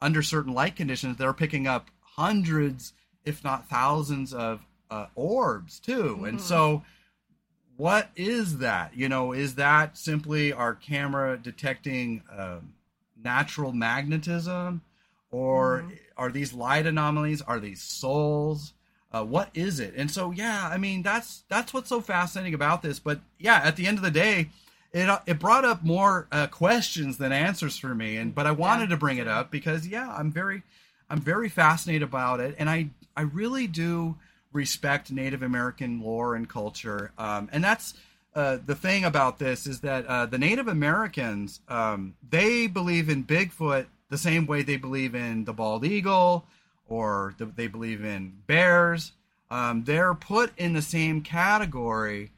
[0.03, 2.93] under certain light conditions they're picking up hundreds,
[3.25, 6.25] if not thousands, of uh, orbs too, mm-hmm.
[6.25, 6.83] and so.
[7.75, 8.95] What is that?
[8.95, 12.75] You know, is that simply our camera detecting um,
[13.17, 14.83] natural magnetism?
[15.33, 15.93] or mm-hmm.
[16.15, 18.73] are these light anomalies are these souls
[19.11, 22.81] uh, what is it and so yeah i mean that's that's what's so fascinating about
[22.81, 24.49] this but yeah at the end of the day
[24.93, 28.51] it uh, it brought up more uh, questions than answers for me and but i
[28.51, 28.89] wanted yeah.
[28.89, 30.63] to bring it up because yeah i'm very
[31.09, 34.15] i'm very fascinated about it and i i really do
[34.51, 37.93] respect native american lore and culture um, and that's
[38.35, 43.23] uh, the thing about this is that uh, the Native Americans um, they believe in
[43.23, 46.45] Bigfoot the same way they believe in the bald eagle
[46.87, 49.11] or the, they believe in bears.
[49.51, 52.31] Um, they're put in the same category,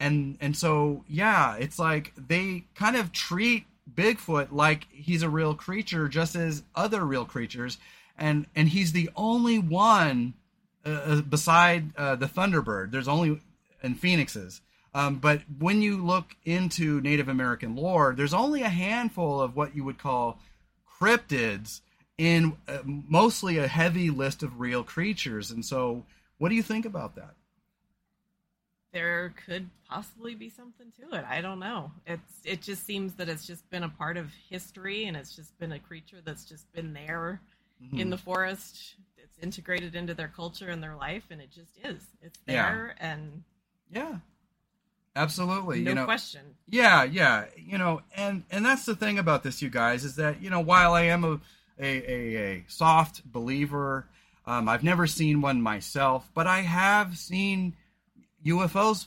[0.00, 5.54] and and so yeah, it's like they kind of treat Bigfoot like he's a real
[5.54, 7.78] creature, just as other real creatures,
[8.18, 10.34] and and he's the only one
[10.84, 12.90] uh, uh beside uh, the Thunderbird.
[12.90, 13.40] There's only
[13.82, 14.60] and phoenixes.
[14.92, 19.76] Um, but when you look into Native American lore, there's only a handful of what
[19.76, 20.40] you would call
[21.00, 21.80] cryptids
[22.18, 25.50] in uh, mostly a heavy list of real creatures.
[25.50, 26.04] And so,
[26.38, 27.34] what do you think about that?
[28.92, 31.24] There could possibly be something to it.
[31.28, 31.92] I don't know.
[32.06, 35.56] It's it just seems that it's just been a part of history, and it's just
[35.58, 37.40] been a creature that's just been there
[37.82, 38.00] mm-hmm.
[38.00, 38.96] in the forest.
[39.16, 42.02] It's integrated into their culture and their life, and it just is.
[42.20, 43.12] It's there, yeah.
[43.12, 43.44] and
[43.92, 44.16] yeah,
[45.16, 45.80] Absolutely.
[45.82, 46.42] No you know, question.
[46.68, 47.46] Yeah, yeah.
[47.56, 50.60] You know, and and that's the thing about this, you guys, is that you know
[50.60, 51.40] while I am a
[51.78, 54.06] a, a, a soft believer,
[54.46, 57.74] um, I've never seen one myself, but I have seen
[58.44, 59.06] UFOs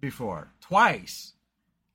[0.00, 1.32] before twice,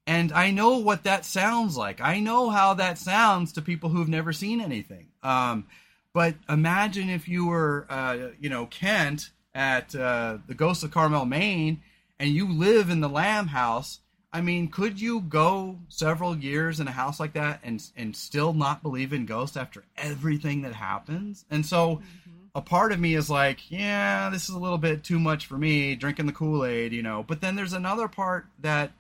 [0.05, 2.01] and I know what that sounds like.
[2.01, 5.07] I know how that sounds to people who've never seen anything.
[5.21, 5.67] Um,
[6.13, 11.25] but imagine if you were, uh, you know, Kent at uh, the Ghost of Carmel,
[11.25, 11.81] Maine
[12.19, 13.99] and you live in the Lamb house,
[14.31, 18.53] I mean, could you go several years in a house like that and and still
[18.53, 21.45] not believe in ghosts after everything that happens?
[21.51, 22.22] And so mm-hmm.
[22.55, 25.57] A part of me is like, yeah, this is a little bit too much for
[25.57, 27.23] me, drinking the Kool-Aid, you know.
[27.27, 28.91] But then there's another part that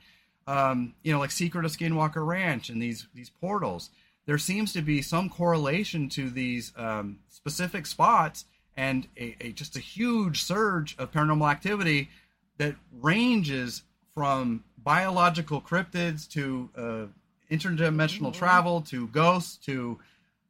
[0.47, 3.89] um, you know, like Secret of Skinwalker Ranch and these these portals.
[4.25, 8.45] There seems to be some correlation to these um, specific spots
[8.77, 12.09] and a, a, just a huge surge of paranormal activity
[12.57, 13.83] that ranges
[14.13, 18.31] from biological cryptids to uh, interdimensional mm-hmm.
[18.31, 19.99] travel to ghosts to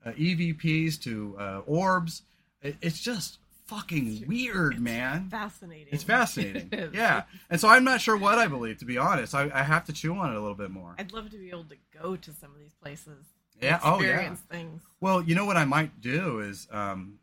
[0.06, 2.24] uh, EVPs to uh, orbs.
[2.64, 5.30] It, it's just fucking weird, it's man.
[5.30, 5.90] Fascinating.
[5.92, 6.70] It's fascinating.
[6.72, 7.24] it yeah.
[7.50, 9.36] And so I'm not sure what I believe, to be honest.
[9.36, 10.96] I, I, have to chew on it a little bit more.
[10.98, 13.26] I'd love to be able to go to some of these places.
[13.62, 13.80] Yeah.
[13.84, 14.36] Oh, yeah.
[14.52, 14.82] Things.
[15.00, 17.20] Well, you know what I might do is um,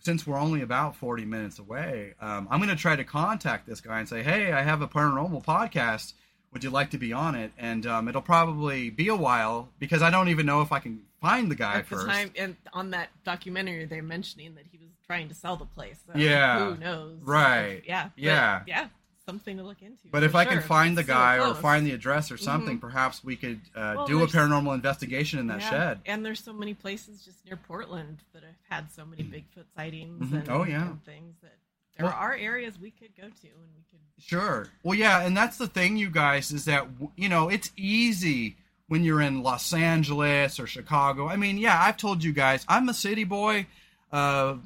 [0.00, 3.80] since we're only about 40 minutes away, um, I'm going to try to contact this
[3.80, 6.14] guy and say, hey, I have a paranormal podcast.
[6.56, 7.52] Would you like to be on it?
[7.58, 11.02] And um, it'll probably be a while because I don't even know if I can
[11.20, 12.06] find the guy At first.
[12.06, 15.66] The time, and on that documentary, they're mentioning that he was trying to sell the
[15.66, 15.98] place.
[16.06, 16.70] So yeah.
[16.70, 17.18] Who knows?
[17.20, 17.82] Right.
[17.86, 18.08] Yeah.
[18.16, 18.60] Yeah.
[18.60, 18.86] But, yeah
[19.26, 20.04] something to look into.
[20.10, 22.86] But if I can find the guy or find the address or something, mm-hmm.
[22.86, 25.70] perhaps we could uh, well, do a paranormal investigation in that yeah.
[25.70, 26.00] shed.
[26.06, 30.26] And there's so many places just near Portland that have had so many Bigfoot sightings
[30.26, 30.36] mm-hmm.
[30.36, 30.86] and, oh, yeah.
[30.86, 31.52] and things that
[31.96, 34.00] there well, are areas we could go to and we could.
[34.18, 34.68] Sure.
[34.82, 36.86] Well, yeah, and that's the thing, you guys, is that
[37.16, 38.56] you know it's easy
[38.88, 41.28] when you're in Los Angeles or Chicago.
[41.28, 43.66] I mean, yeah, I've told you guys, I'm a city boy.
[44.12, 44.56] Uh,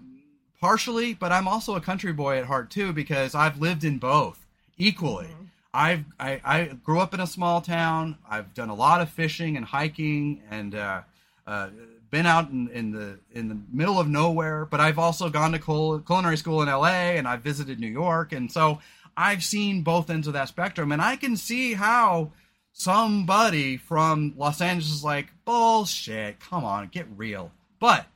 [0.60, 4.46] partially, but I'm also a country boy at heart too because I've lived in both
[4.78, 5.26] equally.
[5.26, 5.44] Mm-hmm.
[5.72, 8.18] I've I, I, grew up in a small town.
[8.28, 11.02] I've done a lot of fishing and hiking, and uh,
[11.46, 11.68] uh,
[12.10, 14.64] been out in, in, the in the middle of nowhere.
[14.64, 17.16] But I've also gone to cul- culinary school in L.A.
[17.16, 18.80] and I've visited New York, and so
[19.16, 22.32] I've seen both ends of that spectrum, and I can see how
[22.72, 27.52] somebody from Los Angeles is like, bullshit, come on, get real.
[27.78, 28.06] But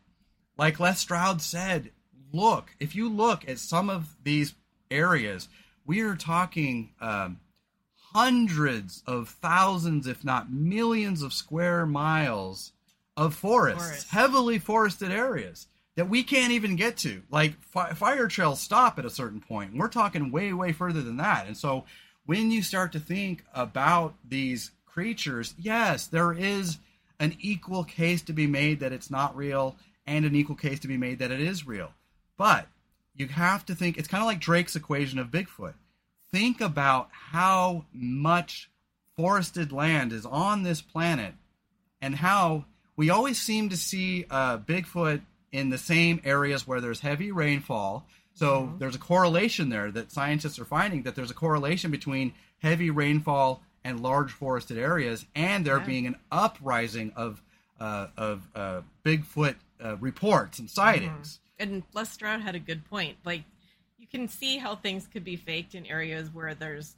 [0.57, 1.91] like Les Stroud said,
[2.33, 4.55] look, if you look at some of these
[4.91, 5.49] areas,
[5.85, 7.41] we are talking um,
[8.13, 12.73] hundreds of thousands, if not millions, of square miles
[13.17, 14.09] of forests, Forest.
[14.11, 17.23] heavily forested areas that we can't even get to.
[17.31, 19.77] Like fi- fire trails stop at a certain point.
[19.77, 21.47] We're talking way, way further than that.
[21.47, 21.85] And so
[22.27, 26.79] when you start to think about these creatures, yes, there is
[27.21, 30.89] an equal case to be made that it's not real and an equal case to
[30.89, 31.93] be made that it is real.
[32.37, 32.67] But
[33.15, 35.75] you have to think it's kind of like Drake's equation of Bigfoot.
[36.33, 38.69] Think about how much
[39.17, 41.35] forested land is on this planet
[42.03, 42.65] and how
[42.97, 45.23] we always seem to see uh, Bigfoot
[45.53, 48.07] in the same areas where there's heavy rainfall.
[48.35, 52.91] So there's a correlation there that scientists are finding that there's a correlation between heavy
[52.91, 55.85] rainfall and large forested areas, and there Yeah.
[55.85, 57.43] being an uprising of
[57.79, 61.41] uh, of uh, Bigfoot uh, reports and sightings.
[61.59, 63.19] And Les Stroud had a good point.
[63.25, 63.43] Like,
[63.99, 66.95] you can see how things could be faked in areas where there's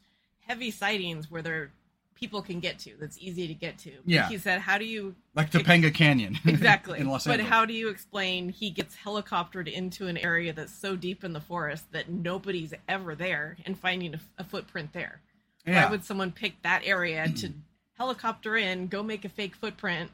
[0.47, 1.70] heavy sightings where there
[2.17, 2.95] people can get to.
[2.99, 3.93] That's easy to get to.
[4.05, 4.29] Yeah.
[4.29, 7.47] He said, "How do you Like Topanga Canyon, exactly?" in Los Angeles.
[7.47, 11.33] but how do you explain he gets helicoptered into an area that's so deep in
[11.33, 15.21] the forest that nobody's ever there and finding a, a footprint there?
[15.64, 15.85] yeah.
[15.85, 17.53] Why would someone pick that area to
[17.99, 20.11] helicopter in, go make a fake footprint?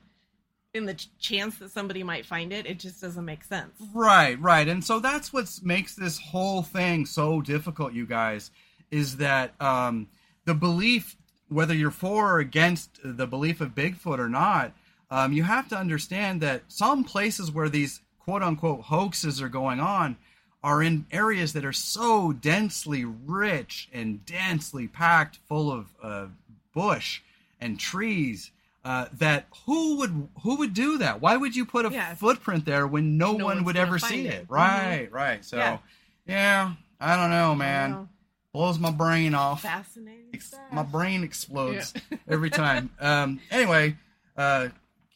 [0.74, 3.74] In the ch- chance that somebody might find it, it just doesn't make sense.
[3.92, 4.66] Right, right.
[4.66, 8.50] And so that's what makes this whole thing so difficult, you guys,
[8.90, 10.08] is that um,
[10.46, 11.14] the belief,
[11.52, 14.72] whether you're for or against the belief of Bigfoot or not,
[15.10, 19.80] um, you have to understand that some places where these quote unquote hoaxes are going
[19.80, 20.16] on
[20.64, 26.26] are in areas that are so densely rich and densely packed full of uh,
[26.74, 27.20] bush
[27.60, 28.50] and trees.
[28.84, 31.20] Uh, that who would who would do that?
[31.20, 32.14] Why would you put a Yeah.
[32.16, 34.34] footprint there when no, No one would ever see it.
[34.34, 34.46] it?
[34.48, 35.44] Right, right.
[35.44, 35.78] So, yeah.
[36.26, 36.72] Yeah.
[37.00, 38.08] I don't know, man.
[38.52, 38.66] Don't know.
[38.66, 39.62] Blows my brain off.
[39.62, 40.26] Fascinating.
[40.34, 42.18] Ex- my brain explodes Yeah.
[42.28, 42.90] every time.
[43.00, 43.96] Um, anyway,
[44.36, 44.68] uh,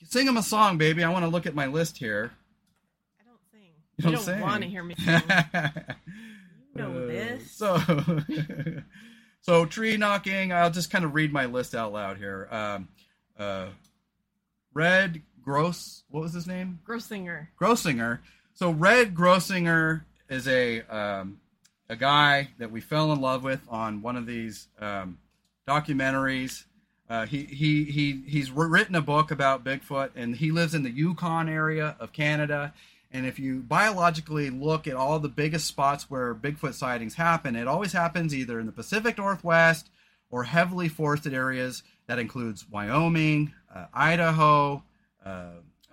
[0.05, 1.03] sing him a song, baby.
[1.05, 2.33] I want to look at my list here.
[3.21, 3.61] I don't sing.
[3.99, 5.23] You You don't don't, want to hear me sing.
[6.75, 7.51] You know Uh, this.
[7.53, 7.79] So,
[9.41, 10.53] so tree knocking.
[10.53, 12.49] I'll just kind of read my list out loud here.
[12.51, 12.89] Um,
[13.39, 13.69] uh,
[14.75, 16.03] Red Gross.
[16.11, 16.81] What was his name?
[16.87, 17.49] Grossinger.
[17.61, 18.19] Grossinger.
[18.55, 21.39] So Red Grossinger is a um,
[21.89, 25.19] a guy that we fell in love with on one of these um,
[25.67, 26.65] documentaries.
[27.09, 30.91] Uh, he he he he's written a book about Bigfoot, and he lives in the
[30.91, 32.73] Yukon area of Canada.
[33.13, 37.69] And if you biologically look at all the biggest spots where Bigfoot sightings happen, it
[37.69, 39.89] always happens either in the Pacific Northwest
[40.31, 41.83] or heavily forested areas.
[42.09, 44.83] That includes Wyoming, uh, Idaho,
[45.25, 45.47] uh,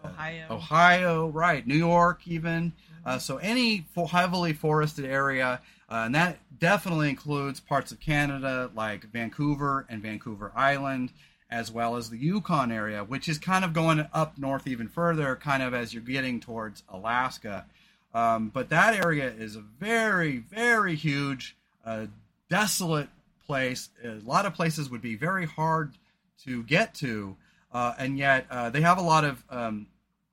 [0.04, 0.46] Ohio.
[0.50, 1.66] uh, Ohio, right?
[1.66, 2.74] New York, even.
[3.06, 5.62] Uh, so any heavily forested area,
[5.94, 11.12] uh, and that definitely includes parts of Canada like Vancouver and Vancouver Island,
[11.52, 15.36] as well as the Yukon area, which is kind of going up north even further,
[15.36, 17.68] kind of as you're getting towards Alaska.
[18.12, 22.08] Um, but that area is a very, very huge, uh,
[22.50, 23.10] desolate
[23.46, 23.90] place.
[24.04, 25.94] A lot of places would be very hard
[26.44, 27.36] to get to,
[27.72, 29.86] uh, and yet uh, they have a lot of um,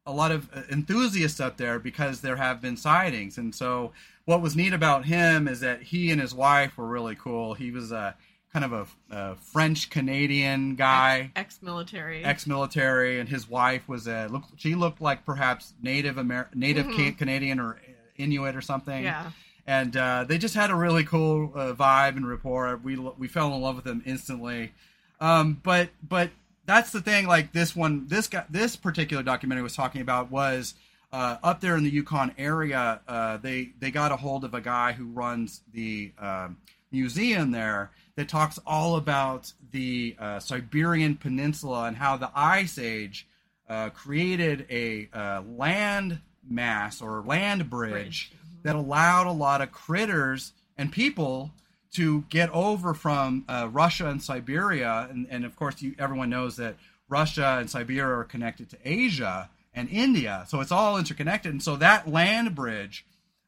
[0.07, 3.39] a lot of uh, enthusiasts up there because there have been sightings.
[3.39, 3.93] And so,
[4.25, 7.55] what was neat about him is that he and his wife were really cool.
[7.55, 8.15] He was a
[8.53, 12.25] kind of a, a French Canadian guy Ex-military.
[12.25, 14.43] ex-military, and his wife was a look.
[14.57, 17.81] She looked like perhaps Native Amer- Native Ca- Canadian or
[18.17, 19.05] Inuit or something.
[19.05, 19.31] Yeah.
[19.67, 22.77] And uh, they just had a really cool uh, vibe and rapport.
[22.83, 24.73] We we fell in love with them instantly.
[25.21, 26.31] Um, but but
[26.71, 27.27] that's the thing.
[27.27, 30.75] Like this one, this guy, this particular documentary was talking about was.
[31.13, 34.61] Uh, up there in the Yukon area, uh, they they got a hold of a
[34.61, 36.57] guy who runs the um,
[36.93, 43.27] museum there that talks all about the uh, Siberian Peninsula and how the Ice Age
[43.69, 48.33] uh, created a uh, land mass or land bridge, Bridge.
[48.63, 51.51] that allowed a lot of critters and people
[51.95, 55.09] to get over from uh, Russia and Siberia.
[55.11, 56.77] And, and of course, you, everyone knows that
[57.09, 60.45] Russia and Siberia are connected to Asia and India.
[60.49, 61.53] So it's all interconnected.
[61.53, 63.05] And so that land bridge,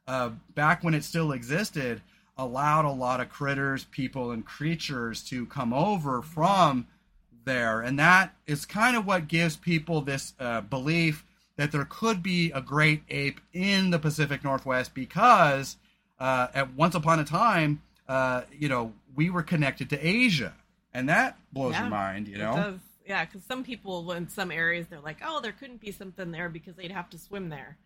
[0.07, 2.03] uh, back when it still existed,
[2.37, 6.87] allowed a lot of critters, people, and creatures to come over from
[7.45, 7.81] there.
[7.81, 11.25] And that is kind of what gives people this uh, belief
[11.57, 15.77] that there could be a great ape in the Pacific Northwest because
[16.19, 20.55] uh, at once upon a time, uh, you know, we were connected to Asia.
[20.95, 22.29] and that blows Yeah, your mind.
[22.29, 22.79] You know.
[23.07, 26.49] Yeah, because some people in some areas they're like, oh, there couldn't be something there
[26.49, 27.77] because they'd have to swim there.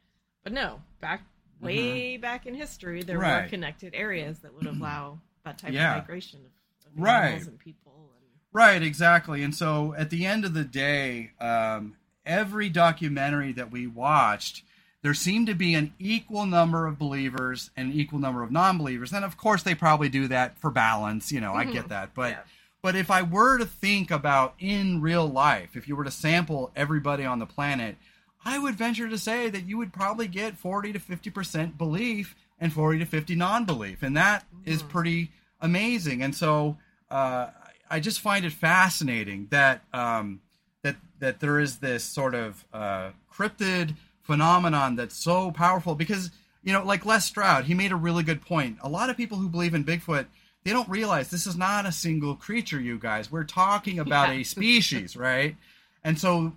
[0.45, 1.23] But no, back
[1.61, 3.23] way back in history, there Mm-hmm.
[3.31, 3.43] Right.
[3.45, 5.97] were connected areas that would allow that type Yeah.
[5.97, 7.27] of migration of, of Right.
[7.29, 7.93] animals and people.
[8.21, 9.43] And, Right, exactly.
[9.43, 11.97] And so at the end of the day, um,
[12.27, 14.65] every documentary that we watched,
[15.07, 19.13] there seem to be an equal number of believers and equal number of non-believers.
[19.13, 21.31] And of course, they probably do that for balance.
[21.31, 22.13] You know, I get that.
[22.13, 22.41] But Yeah.
[22.83, 26.73] but if I were to think about in real life, if you were to sample
[26.75, 27.99] everybody on the planet,
[28.45, 32.73] I would venture to say that you would probably get 40 to 50% belief and
[32.73, 34.03] 40 to 50 non-belief.
[34.03, 35.31] And that is pretty
[35.61, 36.21] amazing.
[36.21, 36.79] And so
[37.13, 37.51] uh,
[37.89, 40.41] I just find it fascinating that um,
[40.83, 43.95] that that there is this sort of uh, cryptid
[44.27, 46.31] phenomenon that's so powerful because
[46.63, 48.79] you know like Les Stroud he made a really good point.
[48.83, 50.27] A lot of people who believe in Bigfoot
[50.65, 53.31] they don't realize this is not a single creature you guys.
[53.31, 54.41] We're talking about Yeah.
[54.41, 55.57] a species right?
[56.03, 56.53] And so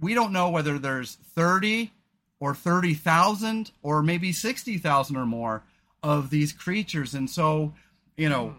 [0.00, 1.90] we don't know whether there's 30
[2.40, 5.62] or 30,000 or maybe 60,000 or more
[6.02, 7.14] of these creatures.
[7.14, 7.72] And so
[8.16, 8.54] you know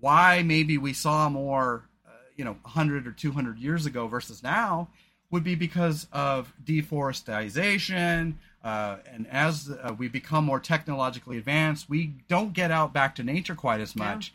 [0.00, 4.88] why maybe we saw more uh, you know 100 or 200 years ago versus now
[5.30, 12.12] would be because of deforestation uh, and as uh, we become more technologically advanced we
[12.28, 14.04] don't get out back to nature quite as Yeah.
[14.14, 14.32] much.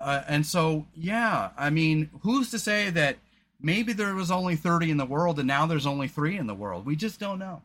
[0.00, 3.16] Uh, and so yeah i mean who's to say that
[3.60, 6.54] maybe there was only 30 in the world and now there's only three in the
[6.54, 6.84] world?
[6.84, 7.62] We just don't know.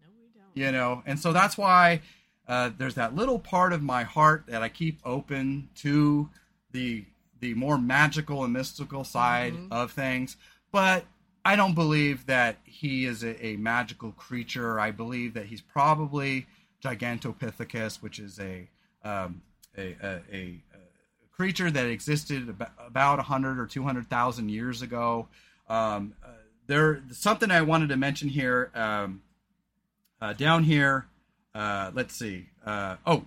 [0.00, 0.66] No, we don't.
[0.66, 1.02] you know?
[1.04, 2.00] And so that's why
[2.48, 6.30] uh, there's that little part of my heart that i keep open to
[6.72, 7.04] the
[7.40, 10.36] the more magical and mystical side of things.
[10.72, 11.04] But
[11.44, 16.46] i don't believe that he is a, a magical creature i believe that he's probably
[16.82, 18.68] gigantopithecus which is a
[19.04, 19.42] um,
[19.76, 20.62] a, a, a,
[21.38, 25.28] creature that existed about, about 100 or 200,000 years ago.
[25.68, 26.30] Um, uh,
[26.66, 29.22] there, something I wanted to mention here, um,
[30.20, 31.06] uh, down here,
[31.54, 32.48] uh, let's see.
[32.66, 33.24] Uh, oh,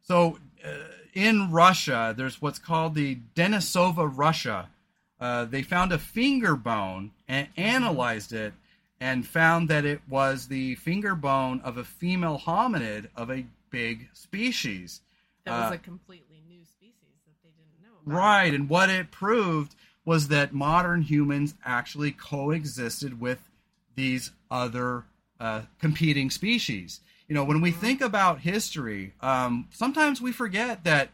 [0.00, 0.70] so uh,
[1.12, 4.70] in Russia, there's what's called the Denisova Russia.
[5.22, 8.52] Uh, they found a finger bone and analyzed it
[9.00, 14.08] and found that it was the finger bone of a female hominid of a big
[14.14, 15.00] species.
[15.44, 18.16] That was Uh, a completely new species that they didn't know about.
[18.16, 23.48] Right, and what it proved was that modern humans actually coexisted with
[23.94, 25.04] these other
[25.38, 27.00] uh, competing species.
[27.28, 31.10] You know, when we think about history, um, sometimes we forget that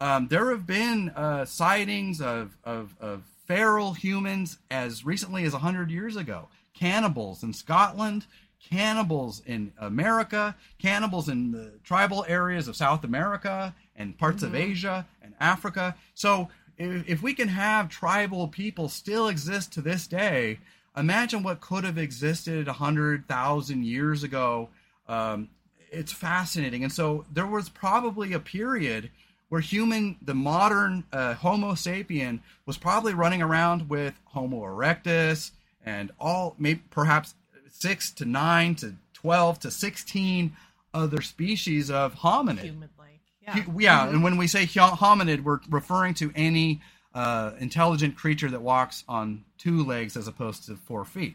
[0.00, 5.90] um, there have been uh, sightings of, of, of feral humans as recently as 100
[5.90, 6.46] years ago.
[6.72, 8.24] Cannibals in Scotland,
[8.70, 15.04] cannibals in America, cannibals in the tribal areas of South America and parts of Asia
[15.20, 15.96] and Africa.
[16.14, 16.48] So
[16.78, 20.60] if, if we can have tribal people still exist to this day,
[20.96, 24.68] imagine what could have existed 100,000 years ago.
[25.08, 25.48] Um,
[25.90, 26.84] it's fascinating.
[26.84, 29.10] And so there was probably a period
[29.50, 35.50] where human, the modern uh, Homo sapien, was probably running around with Homo erectus
[35.84, 37.34] and all, maybe perhaps
[37.68, 40.56] six to nine to 12 to 16
[40.94, 42.60] other species of hominid.
[42.60, 43.20] Human like.
[43.42, 43.64] Yeah.
[43.76, 46.80] Yeah, and when we say hominid, we're referring to any
[47.14, 51.34] uh, intelligent creature that walks on two legs as opposed to four feet.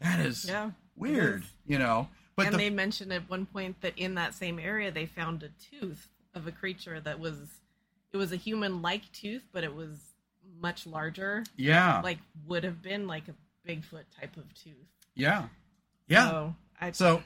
[0.00, 0.50] That is Mm-hmm.
[0.50, 1.48] Yeah, weird, is.
[1.66, 2.08] you know.
[2.34, 5.42] But and the, they mentioned at one point that in that same area they found
[5.42, 7.34] a tooth of a creature that was
[8.12, 9.98] it was a human like tooth, but it was
[10.60, 11.44] much larger.
[11.56, 13.34] yeah, Like would have been like a
[13.68, 14.74] Bigfoot type of tooth.
[15.14, 15.48] yeah,
[16.06, 16.30] yeah.
[16.30, 17.22] So, I, So,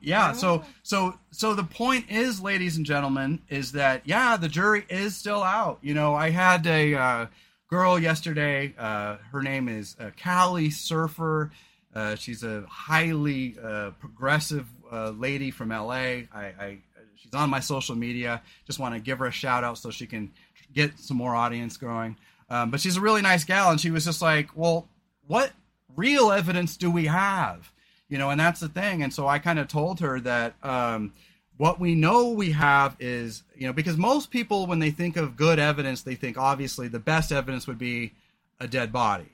[0.00, 0.32] yeah.
[0.32, 5.16] So, so, so the point is, ladies and gentlemen, is that yeah, the jury is
[5.16, 5.78] still out.
[5.80, 7.26] You know, I had a uh,
[7.68, 8.74] girl yesterday.
[8.76, 11.52] Uh, her name is uh, Callie Surfer.
[11.94, 15.92] Uh, she's a highly uh, progressive uh, lady from LA.
[15.92, 16.78] I, I,
[17.20, 18.42] she's on my social media.
[18.66, 20.32] Just want to give her a shout out so she can
[20.72, 22.16] get some more audience going.
[22.48, 24.88] Um, but she's a really nice gal, and she was just like, "Well,
[25.26, 25.52] what
[25.96, 27.72] real evidence do we have?"
[28.08, 29.02] You know, and that's the thing.
[29.02, 31.12] And so I kind of told her that um,
[31.56, 35.36] what we know we have is, you know, because most people, when they think of
[35.36, 38.12] good evidence, they think obviously the best evidence would be
[38.58, 39.28] a dead body.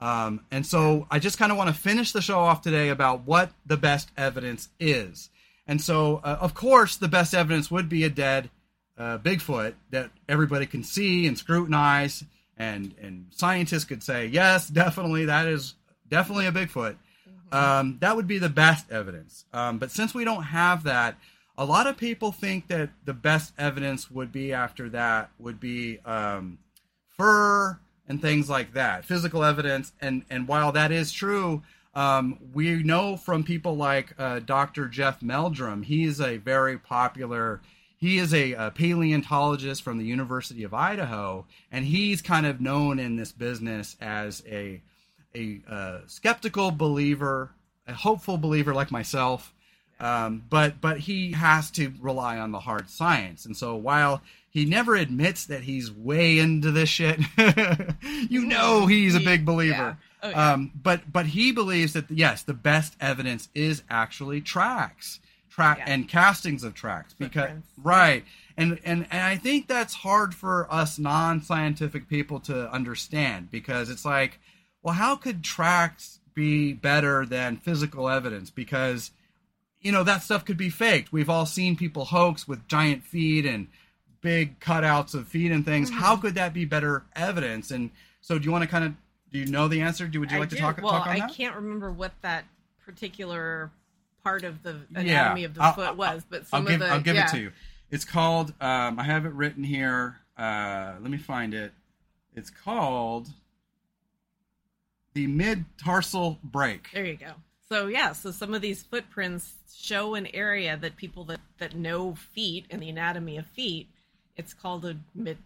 [0.00, 3.26] Um, and so I just kind of want to finish the show off today about
[3.26, 5.30] what the best evidence is.
[5.66, 8.50] And so, uh, of course, the best evidence would be a dead
[8.96, 12.24] uh, Bigfoot that everybody can see and scrutinize,
[12.56, 15.74] and and scientists could say yes, definitely that is
[16.08, 16.96] definitely a Bigfoot.
[17.52, 19.44] Um, that would be the best evidence.
[19.52, 21.16] Um, but since we don't have that,
[21.56, 25.98] a lot of people think that the best evidence would be after that would be
[26.04, 26.58] um,
[27.16, 29.92] fur, and things like that, physical evidence.
[30.00, 31.62] And and while that is true,
[31.96, 34.86] um, we know from people like uh, Dr.
[34.86, 37.62] Jeff Meldrum, he is a very popular.
[37.96, 42.98] He is a, a, paleontologist from the University of Idaho, and he's kind of known
[42.98, 44.82] in this business as a
[45.34, 47.52] a uh, skeptical believer,
[47.88, 49.54] a hopeful believer like myself.
[49.98, 54.20] Um, but but he has to rely on the hard science, and so while
[54.56, 57.20] he never admits that he's way into this shit.
[58.30, 59.98] you know he's a big believer.
[60.22, 60.22] Yeah.
[60.22, 60.52] Oh, yeah.
[60.52, 65.84] Um, but but he believes that yes, the best evidence is actually tracks, track Yeah.
[65.92, 67.68] and castings of tracks because Footprints.
[67.82, 68.24] right.
[68.56, 74.06] And, and and I think that's hard for us non-scientific people to understand because it's
[74.06, 74.40] like,
[74.82, 78.48] well, how could tracks be better than physical evidence?
[78.48, 79.10] Because
[79.82, 81.12] you know that stuff could be faked.
[81.12, 83.68] We've all seen people hoax with giant feet and
[84.20, 85.90] big cutouts of feet and things.
[85.90, 86.00] Mm-hmm.
[86.00, 87.70] How could that be better evidence?
[87.70, 87.90] And
[88.20, 88.94] so, do you want to kind of
[89.32, 90.06] do you know the answer?
[90.06, 91.32] Do would you I like to talk well, talk on I that?
[91.34, 92.44] can't remember what that
[92.84, 93.70] particular
[94.22, 95.00] part of the Yeah.
[95.00, 97.28] anatomy of the I'll- foot was, but I'll some give of the I'll give yeah.
[97.28, 97.52] it to you.
[97.90, 98.52] It's called.
[98.60, 100.18] Um, I have it written here.
[100.36, 101.72] Uh, let me find it.
[102.34, 103.28] It's called
[105.14, 106.90] the mid tarsal break.
[106.92, 107.32] There you go.
[107.68, 112.14] So yeah, so some of these footprints show an area that people that that know
[112.14, 113.88] feet and the anatomy of feet,
[114.36, 115.38] it's called a mid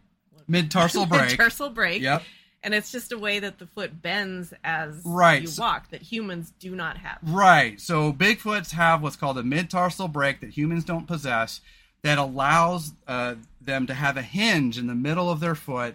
[0.49, 1.37] Mid tarsal break.
[1.37, 2.03] tarsal break.
[2.03, 2.23] Yep.
[2.63, 6.03] And it's just a way that the foot bends as Right, you so- walk that
[6.03, 7.19] humans do not have.
[7.23, 7.81] Right.
[7.81, 11.61] So Bigfoots have what's called a mid-tarsal break that humans don't possess
[12.03, 15.95] that allows uh, them to have a hinge in the middle of their foot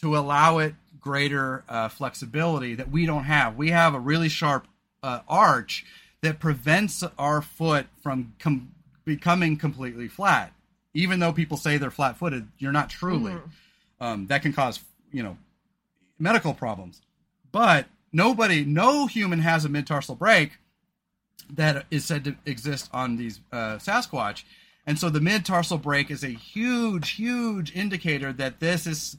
[0.00, 3.56] to allow it greater uh, flexibility that we don't have.
[3.56, 4.66] We have a really sharp
[5.02, 5.84] uh, arch
[6.22, 8.72] that prevents our foot from com-
[9.04, 10.52] becoming completely flat.
[10.96, 13.34] Even though people say they're flat-footed, you're not truly.
[14.00, 14.80] Um, that can cause,
[15.12, 15.36] you know,
[16.18, 17.02] medical problems.
[17.52, 20.58] But nobody, no human has a mid-tarsal break
[21.50, 24.44] that is said to exist on these uh, Sasquatch.
[24.86, 29.16] And so the mid-tarsal break is a huge, huge indicator that this is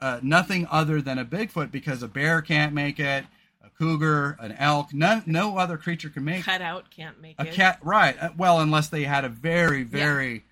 [0.00, 3.24] uh, nothing other than a Bigfoot because a bear can't make it,
[3.62, 7.42] a cougar, an elk, none, no other creature can make Cut out can't make a
[7.42, 7.48] it.
[7.48, 7.78] A cat.
[7.82, 8.16] Right.
[8.20, 10.44] Uh, Well, unless they had a very, very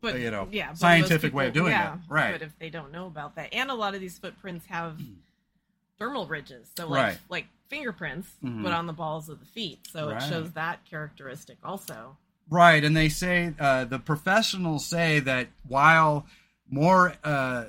[0.00, 2.00] but you know, yeah, scientific way of doing yeah, it.
[2.08, 2.32] Right.
[2.32, 4.98] But if they don't know about that, and a lot of these footprints have
[6.00, 7.18] dermal ridges, so like Right.
[7.28, 8.62] like fingerprints, Mhm.
[8.62, 10.22] but on the balls of the feet, so Right.
[10.22, 12.16] it shows that characteristic also.
[12.48, 16.26] Right, and they say uh, the professionals say that while
[16.68, 17.66] more uh,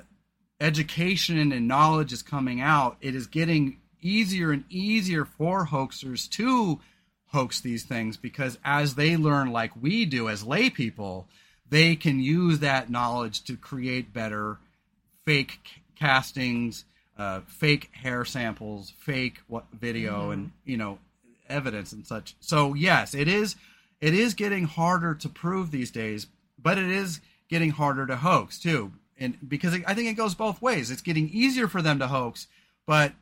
[0.60, 6.80] education and knowledge is coming out, it is getting easier and easier for hoaxers to
[7.28, 11.28] hoax these things because as they learn, like we do as lay people,
[11.72, 14.58] they can use that knowledge to create better
[15.24, 15.58] fake
[15.98, 16.84] castings,
[17.16, 20.98] uh, fake hair samples, fake what video, and you know
[21.48, 22.36] evidence and such.
[22.40, 23.56] So yes, it is
[24.02, 26.26] it is getting harder to prove these days,
[26.58, 28.92] but it is getting harder to hoax too.
[29.18, 30.90] And because I think it goes both ways.
[30.90, 32.48] It's getting easier for them to hoax,
[32.86, 33.14] but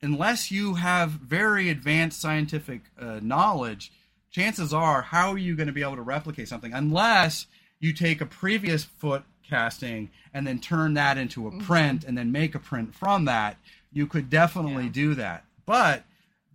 [0.00, 3.90] unless you have very advanced scientific uh, knowledge,
[4.30, 7.46] chances are, how are you going to be able to replicate something unless
[7.80, 12.32] you take a previous foot casting and then turn that into a print and then
[12.32, 13.56] make a print from that?
[13.92, 14.92] You could definitely Yeah.
[14.92, 15.44] do that.
[15.64, 16.04] But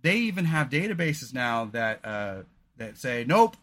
[0.02, 2.42] they even have databases now that uh,
[2.76, 3.56] that say, nope,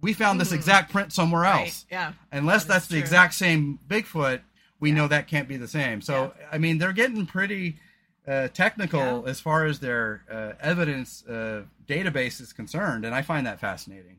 [0.00, 1.86] we found this exact print somewhere Right, else.
[1.90, 2.12] yeah.
[2.32, 3.00] Unless That that's the true.
[3.00, 4.40] exact same Bigfoot,
[4.80, 4.94] we Yeah.
[4.96, 6.00] know that can't be the same.
[6.00, 7.78] So I mean, they're getting pretty
[8.26, 9.30] uh, technical Yeah.
[9.30, 14.16] as far as their uh, evidence uh, database is concerned, and I find that fascinating.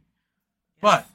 [0.80, 1.08] But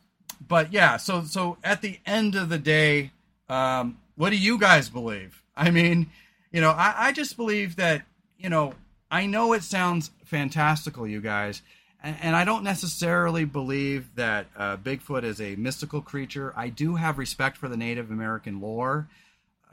[0.46, 3.12] but yeah, so so at the end of the day,
[3.48, 5.42] um, what do you guys believe?
[5.56, 6.10] I mean,
[6.52, 8.02] you know, I, I just believe that
[8.38, 8.74] you know,
[9.10, 11.62] I know it sounds fantastical, you guys,
[12.02, 16.52] and, and I don't necessarily believe that uh, Bigfoot is a mystical creature.
[16.56, 19.08] I do have respect for the Native American lore.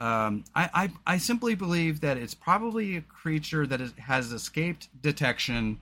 [0.00, 4.88] Um, I, I I simply believe that it's probably a creature that is, has escaped
[5.02, 5.80] detection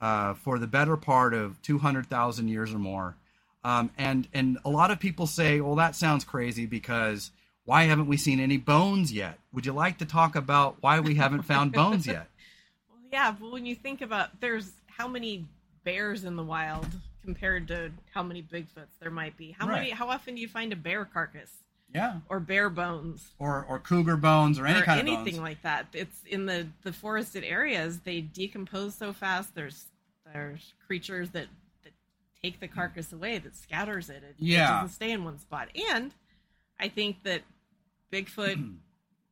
[0.00, 3.16] uh, for the better part of two hundred thousand years or more.
[3.66, 7.32] Um, and and a lot of people say, well, that sounds crazy because
[7.64, 9.40] why haven't we seen any bones yet?
[9.52, 12.28] Would you like to talk about why we haven't found bones yet?
[12.88, 15.46] Well, yeah, but when you think about there's how many
[15.82, 16.86] bears in the wild
[17.24, 19.56] compared to how many Bigfoots there might be.
[19.58, 19.90] How many?
[19.90, 21.50] How often do you find a bear carcass
[21.92, 25.18] Yeah, or bear bones or or cougar bones or any or kind of bones.
[25.22, 25.86] anything like that?
[25.92, 27.98] It's in the the forested areas.
[27.98, 29.56] They decompose so fast.
[29.56, 29.86] There's
[30.32, 31.48] there's creatures that
[32.42, 34.16] take the carcass away that scatters it.
[34.22, 34.82] It, it Yeah.
[34.82, 35.68] doesn't stay in one spot.
[35.92, 36.12] And
[36.78, 37.42] I think that
[38.12, 38.76] Bigfoot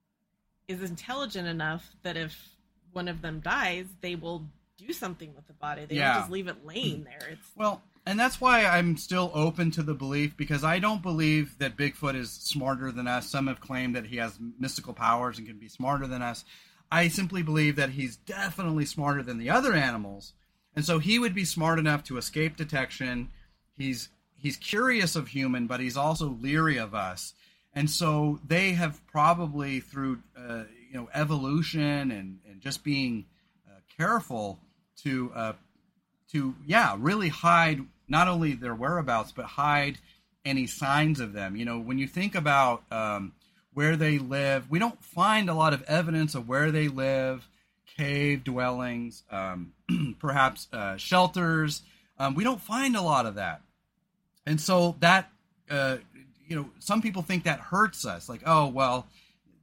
[0.69, 2.51] is intelligent enough that if
[2.93, 4.47] one of them dies, they will
[4.77, 5.85] do something with the body.
[5.85, 6.13] They Yeah.
[6.15, 7.29] don't just leave it laying there.
[7.31, 11.59] It's Well, and that's why I'm still open to the belief because I don't believe
[11.59, 13.31] that Bigfoot is smarter than us.
[13.31, 16.45] Some have claimed that he has mystical powers and can be smarter than us.
[16.93, 20.35] I simply believe that he's definitely smarter than the other animals.
[20.77, 23.31] And so he would be smart enough to escape detection.
[23.77, 27.35] He's he's curious of human, but he's also leery of us.
[27.75, 30.64] And so they have probably through uh,
[30.95, 33.27] you know evolution and, and just being
[33.68, 34.59] uh, careful
[35.03, 35.53] to uh,
[36.33, 39.99] to yeah really hide not only their whereabouts but hide
[40.45, 43.33] any signs of them you know when you think about um,
[43.72, 47.49] where they live we don't find a lot of evidence of where they live
[47.97, 49.73] cave dwellings um,
[50.19, 51.83] perhaps uh, shelters.
[52.19, 53.63] Um, we don't find a lot of that.
[54.47, 55.31] And so that
[55.71, 55.99] uh,
[56.47, 59.07] you know some people think that hurts us like oh well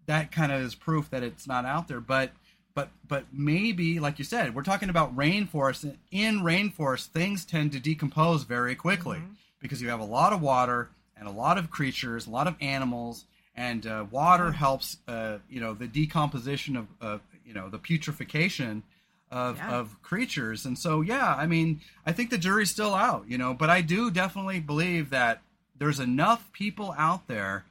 [0.08, 2.02] that kind of is proof that it's not out there.
[2.02, 2.32] But
[2.74, 7.72] but but maybe like you said we're talking about rainforest and in rainforest things tend
[7.74, 9.20] to decompose very quickly
[9.60, 12.56] because you have a lot of water and a lot of creatures a lot of
[12.62, 13.26] animals
[13.56, 17.18] and uh, water helps uh, you know the decomposition of uh,
[17.52, 18.82] you know the putrefaction
[19.30, 19.72] of, Yeah.
[19.80, 23.54] of creatures and so yeah i mean i think the jury's still out you know
[23.54, 25.41] but i do definitely believe that
[25.78, 27.66] there's enough people out there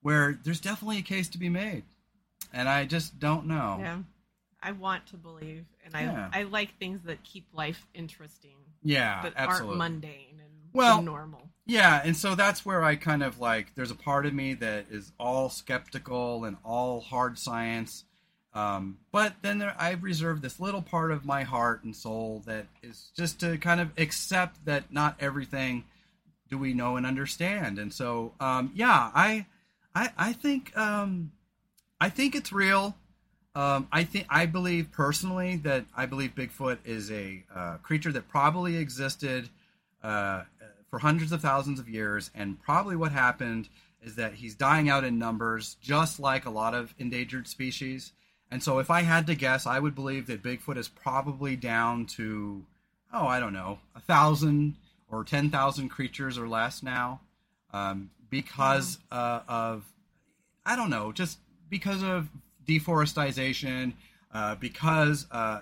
[0.00, 1.82] where there's definitely a case to be made
[2.52, 3.98] and i just don't know yeah.
[4.62, 9.34] I want to believe, and I I like things that keep life interesting, yeah that
[9.36, 11.42] absolutely aren't mundane and Well- normal.
[11.68, 13.74] Yeah, and so that's where I kind of like.
[13.74, 18.04] There's a part of me that is all skeptical and all hard science,
[18.56, 22.64] um, but then there, I've reserved this little part of my heart and soul that
[22.82, 25.84] is just to kind of accept that not everything
[26.48, 27.78] do we know and understand.
[27.78, 29.44] And so, um, yeah, I,
[29.94, 31.32] I, I think, um,
[32.00, 32.96] I think it's real.
[33.54, 38.26] Um, I think I believe personally that I believe Bigfoot is a uh, creature that
[38.26, 39.50] probably existed
[40.02, 40.44] uh,
[40.88, 43.68] for hundreds of thousands of years, and probably what happened
[44.02, 48.12] is that he's dying out in numbers, just like a lot of endangered species.
[48.50, 52.06] And so, if I had to guess, I would believe that Bigfoot is probably down
[52.06, 52.64] to,
[53.12, 54.76] oh, I don't know, a thousand
[55.10, 57.20] or ten thousand creatures or less now,
[57.72, 59.84] um, because uh, of
[60.64, 61.38] I don't know, just
[61.68, 62.28] because of
[62.64, 63.94] deforestation,
[64.32, 65.60] uh, because uh,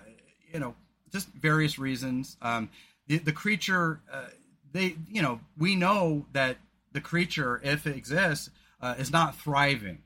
[0.51, 0.75] you know,
[1.11, 2.37] just various reasons.
[2.41, 2.69] Um,
[3.07, 4.27] the, the creature, uh,
[4.71, 6.57] they, you know, we know that
[6.91, 8.49] the creature, if it exists,
[8.81, 9.99] uh, is not thriving,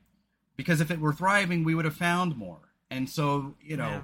[0.56, 2.69] because if it were thriving, we would have found more.
[2.90, 4.00] And so, you know, Yeah.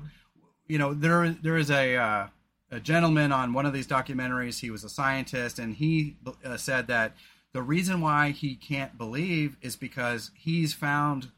[0.68, 2.26] you know, there there is a uh,
[2.70, 4.60] a gentleman on one of these documentaries.
[4.60, 7.14] He was a scientist, and he uh, said that
[7.52, 11.30] the reason why he can't believe is because he's found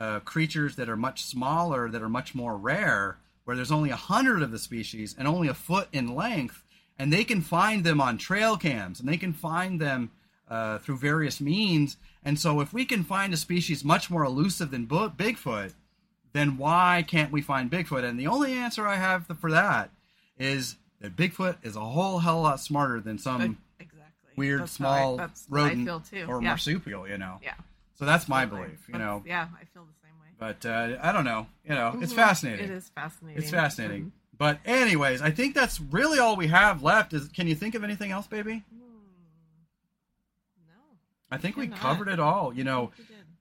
[0.00, 3.96] uh, creatures that are much smaller, that are much more rare, where there's only a
[3.96, 6.62] hundred of the species and only a foot in length,
[6.98, 10.10] and they can find them on trail cams, and they can find them
[10.48, 11.96] uh, through various means.
[12.24, 15.72] And so, if we can find a species much more elusive than Bo- Bigfoot,
[16.36, 18.04] then why can't we find Bigfoot?
[18.04, 19.90] And the only answer I have for that
[20.38, 24.30] is that Bigfoot is a whole hell lot smarter than some exactly.
[24.36, 26.26] weird That's small I rodent too.
[26.28, 26.48] or yeah.
[26.48, 27.38] marsupial, you know.
[27.42, 27.54] Yeah.
[27.94, 28.66] So that's my Absolutely.
[28.68, 29.22] belief, you That's- know.
[29.26, 30.28] Yeah, I feel the same way.
[30.38, 32.16] But uh, I don't know, you know, it's Mhm.
[32.16, 32.64] fascinating.
[32.66, 33.42] It is fascinating.
[33.42, 34.04] It's fascinating.
[34.06, 34.10] Mhm.
[34.38, 37.14] But anyways, I think that's really all we have left.
[37.14, 38.62] Is can you think of anything else, baby?
[38.70, 38.84] No.
[41.30, 42.52] I think we covered it all.
[42.54, 42.92] You know.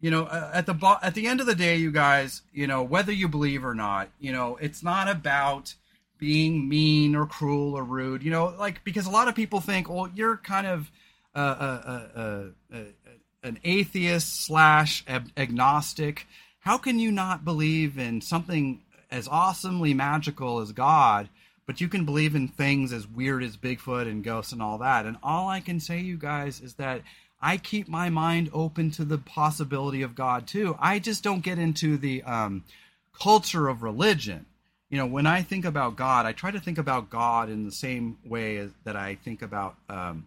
[0.02, 2.68] You know, uh, at the bo- at the end of the day, you guys, you
[2.68, 5.74] know, whether you believe or not, you know, it's not about
[6.18, 8.24] being mean or cruel or rude.
[8.24, 10.92] You know, like because a lot of people think, well, you're kind of
[11.34, 12.08] uh, uh,
[12.72, 12.78] uh,
[13.44, 16.28] an atheist slash ag- agnostic.
[16.60, 18.82] How can you not believe in something
[19.12, 21.30] as awesomely magical as God?
[21.68, 25.06] But you can believe in things as weird as Bigfoot and ghosts and all that.
[25.06, 27.02] And all I can say, you guys, is that
[27.46, 30.76] I keep my mind open to the possibility of God too.
[30.80, 32.64] I just don't get into the um,
[33.14, 34.48] culture of religion.
[34.90, 37.72] You know, when I think about God, I try to think about God in the
[37.72, 40.26] same way that I think about um,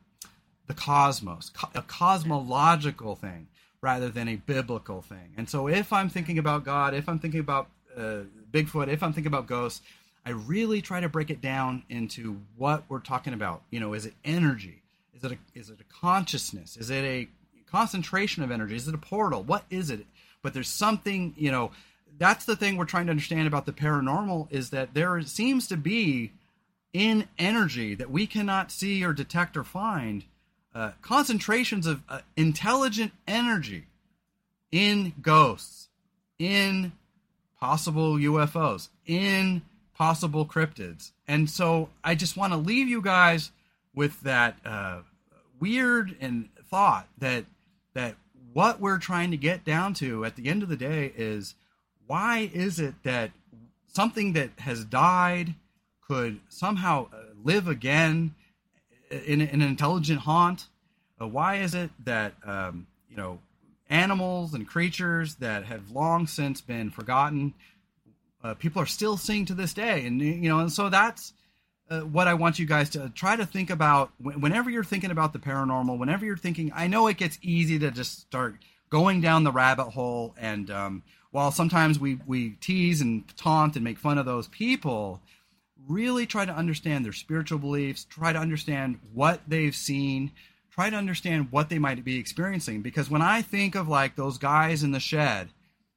[0.69, 3.49] the cosmos, co- a cosmological thing
[3.81, 5.35] rather than a biblical thing.
[5.37, 7.67] And so, if I'm thinking about God, if I'm thinking about
[7.97, 8.21] uh,
[8.53, 9.83] Bigfoot, if I'm thinking about ghosts,
[10.25, 13.63] I really try to break it down into what we're talking about.
[13.71, 14.83] You know, is it energy?
[15.19, 16.77] Is it a, is it a consciousness?
[16.77, 17.29] Is it a
[17.71, 18.77] concentration of energy?
[18.77, 19.43] Is it a portal?
[19.43, 20.07] What is it?
[20.43, 21.73] But there's something, you know,
[22.19, 25.77] that's the thing we're trying to understand about the paranormal is that there seems to
[25.77, 26.33] be
[26.93, 30.25] in energy that we cannot see or detect or find
[30.75, 33.87] uh, concentrations of uh, intelligent energy
[34.71, 35.89] in ghosts,
[36.39, 36.93] in
[37.59, 39.63] possible UFOs, in
[39.97, 41.11] possible cryptids.
[41.27, 43.51] And so I just want to leave you guys
[43.95, 45.01] with that uh,
[45.61, 47.45] weird and thought that
[47.95, 48.17] that
[48.53, 51.55] what we're trying to get down to at the end of the day is
[52.07, 53.31] why is it that
[53.87, 55.55] something that has died
[56.07, 58.35] could somehow uh, live again
[59.11, 60.67] in, in an intelligent haunt?
[61.21, 63.39] Uh, why is it that um, you know
[63.91, 67.55] animals and creatures that have long since been forgotten,
[68.43, 71.33] uh, people are still seeing to this day, and you know, and so that's
[71.91, 75.33] uh, what I want you guys to try to think about whenever you're thinking about
[75.33, 75.99] the paranormal.
[75.99, 78.57] Whenever you're thinking, I know it gets easy to just start
[78.91, 83.85] going down the rabbit hole, and um, while sometimes we we tease and taunt and
[83.85, 85.21] make fun of those people,
[85.87, 90.33] really try to understand their spiritual beliefs, try to understand what they've seen,
[90.71, 92.83] try to understand what they might be experiencing.
[92.83, 95.49] Because when I think of like those guys in the shed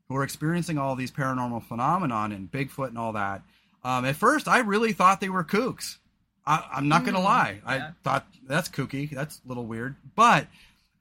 [0.07, 3.41] who are experiencing all these paranormal phenomenon and Bigfoot and all that,
[3.83, 5.97] um, at first I really thought they were kooks.
[6.45, 7.61] I, am not going to mm, lie.
[7.63, 7.71] Yeah.
[7.71, 9.09] I thought that's kooky.
[9.09, 9.95] That's a little weird.
[10.15, 10.47] But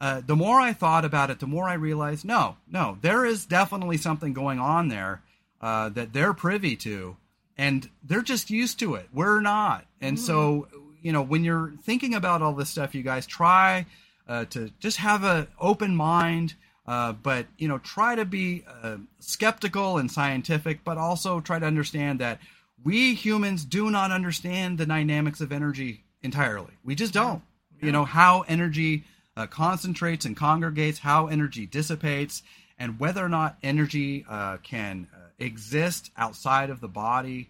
[0.01, 3.47] uh, the more I thought about it, the more I realized no, no, there is
[3.47, 5.23] definitely something going on there
[5.61, 7.17] uh, that they're privy to,
[7.57, 9.09] and they're just used to it.
[9.13, 9.87] We're not.
[10.01, 10.21] And mm.
[10.21, 10.69] so
[11.03, 13.87] you know, when you're thinking about all this stuff, you guys try
[14.29, 16.55] uh, to just have an open mind,
[16.87, 21.67] uh, but you know, try to be uh, skeptical and scientific, but also try to
[21.67, 22.39] understand that
[22.85, 26.73] we humans do not understand the dynamics of energy entirely.
[26.85, 27.43] We just don't.
[27.79, 27.87] Yeah.
[27.87, 29.05] You know how energy
[29.37, 32.43] uh, concentrates and congregates, how energy dissipates,
[32.79, 37.49] and whether or not energy uh, can uh, exist outside of the body.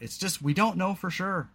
[0.00, 1.48] it's just we don't know for sure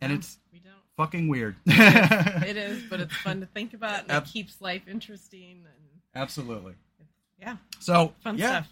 [0.00, 0.74] and it's we don't.
[0.96, 1.56] fucking weird.
[1.66, 5.64] it is, but it's fun to think about, and Ab- it keeps life interesting.
[5.64, 6.74] And absolutely,
[7.40, 7.56] yeah.
[7.80, 8.68] So fun yeah, stuff.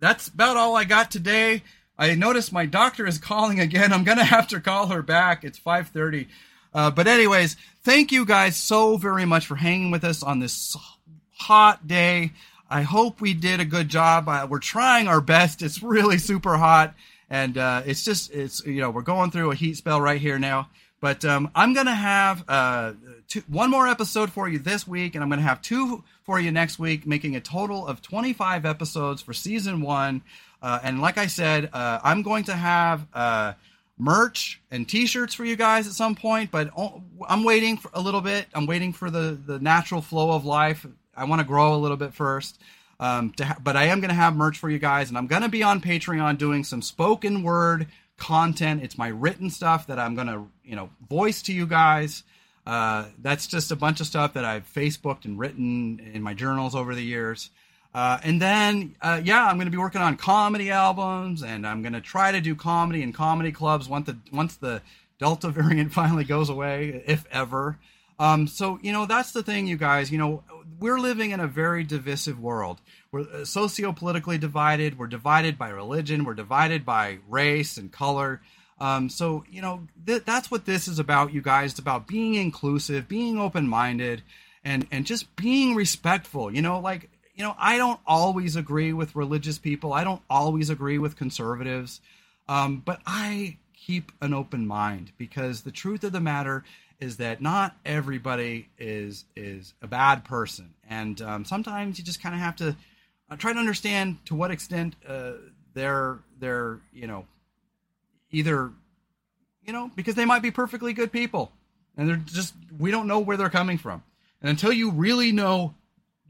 [0.00, 1.62] That's about all I got today.
[1.98, 3.92] I noticed my doctor is calling again.
[3.92, 5.44] I'm gonna have to call her back.
[5.44, 6.28] It's 5:30.
[6.72, 10.76] Uh, but anyways, thank you guys so very much for hanging with us on this
[11.36, 12.32] hot day.
[12.68, 14.28] I hope we did a good job.
[14.28, 15.62] Uh, we're trying our best.
[15.62, 16.94] It's really super hot
[17.30, 20.38] and uh, it's just it's you know we're going through a heat spell right here
[20.38, 20.68] now.
[21.00, 22.92] But um, I'm gonna have uh,
[23.28, 26.50] two, one more episode for you this week, and I'm gonna have two for you
[26.50, 30.22] next week, making a total of 25 episodes for season one.
[30.64, 33.52] Uh, and like I said, uh, I'm going to have uh,
[33.98, 36.50] merch and T-shirts for you guys at some point.
[36.50, 36.70] But
[37.28, 38.46] I'm waiting for a little bit.
[38.54, 40.86] I'm waiting for the the natural flow of life.
[41.14, 42.58] I want to grow a little bit first.
[42.98, 45.42] Um, ha- but I am going to have merch for you guys, and I'm going
[45.42, 48.82] to be on Patreon doing some spoken word content.
[48.82, 52.22] It's my written stuff that I'm going to, you know, voice to you guys.
[52.66, 56.74] Uh, that's just a bunch of stuff that I've Facebooked and written in my journals
[56.74, 57.50] over the years.
[57.94, 61.80] Uh, and then, uh, yeah, I'm going to be working on comedy albums, and I'm
[61.82, 64.82] going to try to do comedy in comedy clubs once the once the
[65.18, 67.78] Delta variant finally goes away, if ever.
[68.18, 70.10] Um, so you know that's the thing, you guys.
[70.10, 70.42] You know
[70.80, 72.80] we're living in a very divisive world.
[73.12, 74.98] We're uh, socio-politically divided.
[74.98, 76.24] We're divided by religion.
[76.24, 78.40] We're divided by race and color.
[78.80, 81.72] Um, so you know th- that's what this is about, you guys.
[81.72, 84.22] It's about being inclusive, being open-minded,
[84.64, 86.52] and and just being respectful.
[86.52, 89.92] You know, like you know, I don't always agree with religious people.
[89.92, 92.00] I don't always agree with conservatives,
[92.48, 96.64] um, but I keep an open mind because the truth of the matter
[97.00, 102.34] is that not everybody is is a bad person, and um, sometimes you just kind
[102.34, 102.76] of have to
[103.30, 105.32] uh, try to understand to what extent uh,
[105.74, 107.26] they're they're you know
[108.30, 108.70] either
[109.66, 111.50] you know because they might be perfectly good people,
[111.96, 114.04] and they're just we don't know where they're coming from,
[114.40, 115.74] and until you really know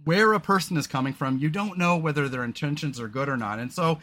[0.04, 3.36] where a person is coming from, you don't know whether their intentions are good or
[3.36, 3.98] not, and so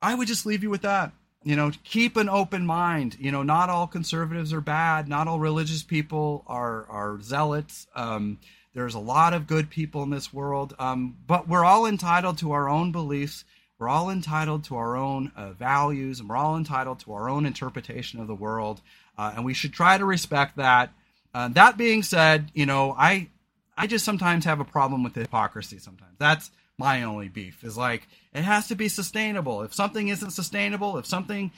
[0.00, 1.12] I would just leave you with that.
[1.44, 3.16] You know keep an open mind.
[3.20, 5.08] You know not all conservatives are bad.
[5.08, 7.86] Not all religious people are are zealots.
[7.94, 8.38] Um,
[8.74, 10.74] there's a lot of good people in this world.
[10.78, 13.44] Um, but we're all entitled to our own beliefs.
[13.78, 17.46] We're all entitled to our own uh, values and we're all entitled to our own
[17.46, 18.82] interpretation of the world.
[19.16, 20.92] Uh, and we should try to respect that.
[21.36, 23.28] Uh, that being said you know i
[23.76, 28.06] i just sometimes have a problem with hypocrisy sometimes that's my only beef is like
[28.34, 29.62] it has to be sustainable.
[29.62, 31.50] If something isn't sustainable, if something,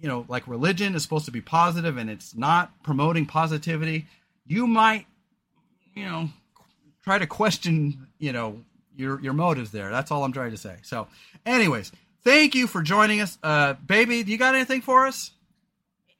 [0.00, 4.06] you know, like religion is supposed to be positive and it's not promoting positivity,
[4.46, 5.06] you might,
[5.94, 6.28] you know,
[7.02, 8.60] try to question, you know,
[8.94, 9.90] your your motives there.
[9.90, 10.76] That's all I'm trying to say.
[10.82, 11.08] So,
[11.46, 11.90] anyways,
[12.22, 14.22] thank you for joining us, uh, baby.
[14.22, 15.30] Do you got anything for us?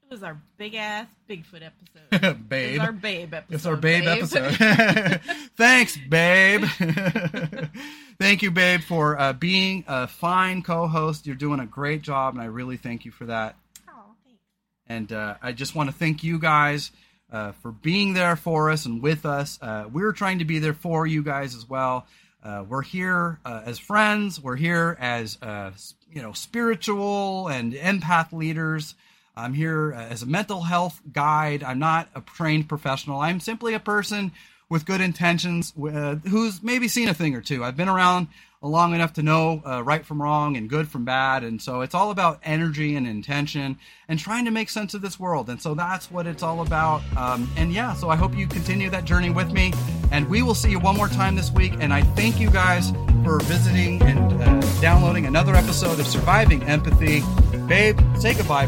[0.09, 2.47] It was our big ass Bigfoot episode.
[2.49, 2.79] Babe.
[2.79, 3.55] was our babe episode.
[3.55, 5.21] It's our babe, episode.
[5.57, 6.63] Thanks, babe.
[8.17, 11.27] thank you, babe, for uh, being a fine co-host.
[11.27, 13.57] You're doing a great job, and I really thank you for that.
[13.89, 14.41] oh, thanks.
[14.87, 16.91] And uh, I just want to thank you guys
[17.29, 19.59] uh, for being there for us and with us.
[19.61, 22.07] Uh, we're trying to be there for you guys as well.
[22.41, 24.39] Uh, we're here uh, as friends.
[24.41, 25.71] We're here as uh,
[26.09, 28.95] you know spiritual and empath leaders.
[29.37, 31.63] I'm here uh, as a mental health guide.
[31.63, 33.19] I'm not a trained professional.
[33.19, 34.31] I'm simply a person
[34.69, 37.63] with good intentions uh, who's maybe seen a thing or two.
[37.63, 38.27] I've been around
[38.61, 41.43] long enough to know uh, right from wrong and good from bad.
[41.43, 43.77] And so it's all about energy and intention
[44.07, 45.49] and trying to make sense of this world.
[45.49, 47.01] And so that's what it's all about.
[47.15, 49.73] Um, and yeah, so I hope you continue that journey with me.
[50.11, 51.73] And we will see you one more time this week.
[51.79, 52.91] And I thank you guys
[53.23, 57.21] for visiting and uh, downloading another episode of Surviving Empathy.
[57.67, 58.67] Babe, say goodbye.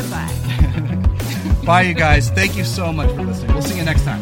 [0.00, 0.34] Goodbye.
[1.66, 2.30] Bye, you guys.
[2.30, 3.52] Thank you so much for listening.
[3.52, 4.20] We'll see you next time.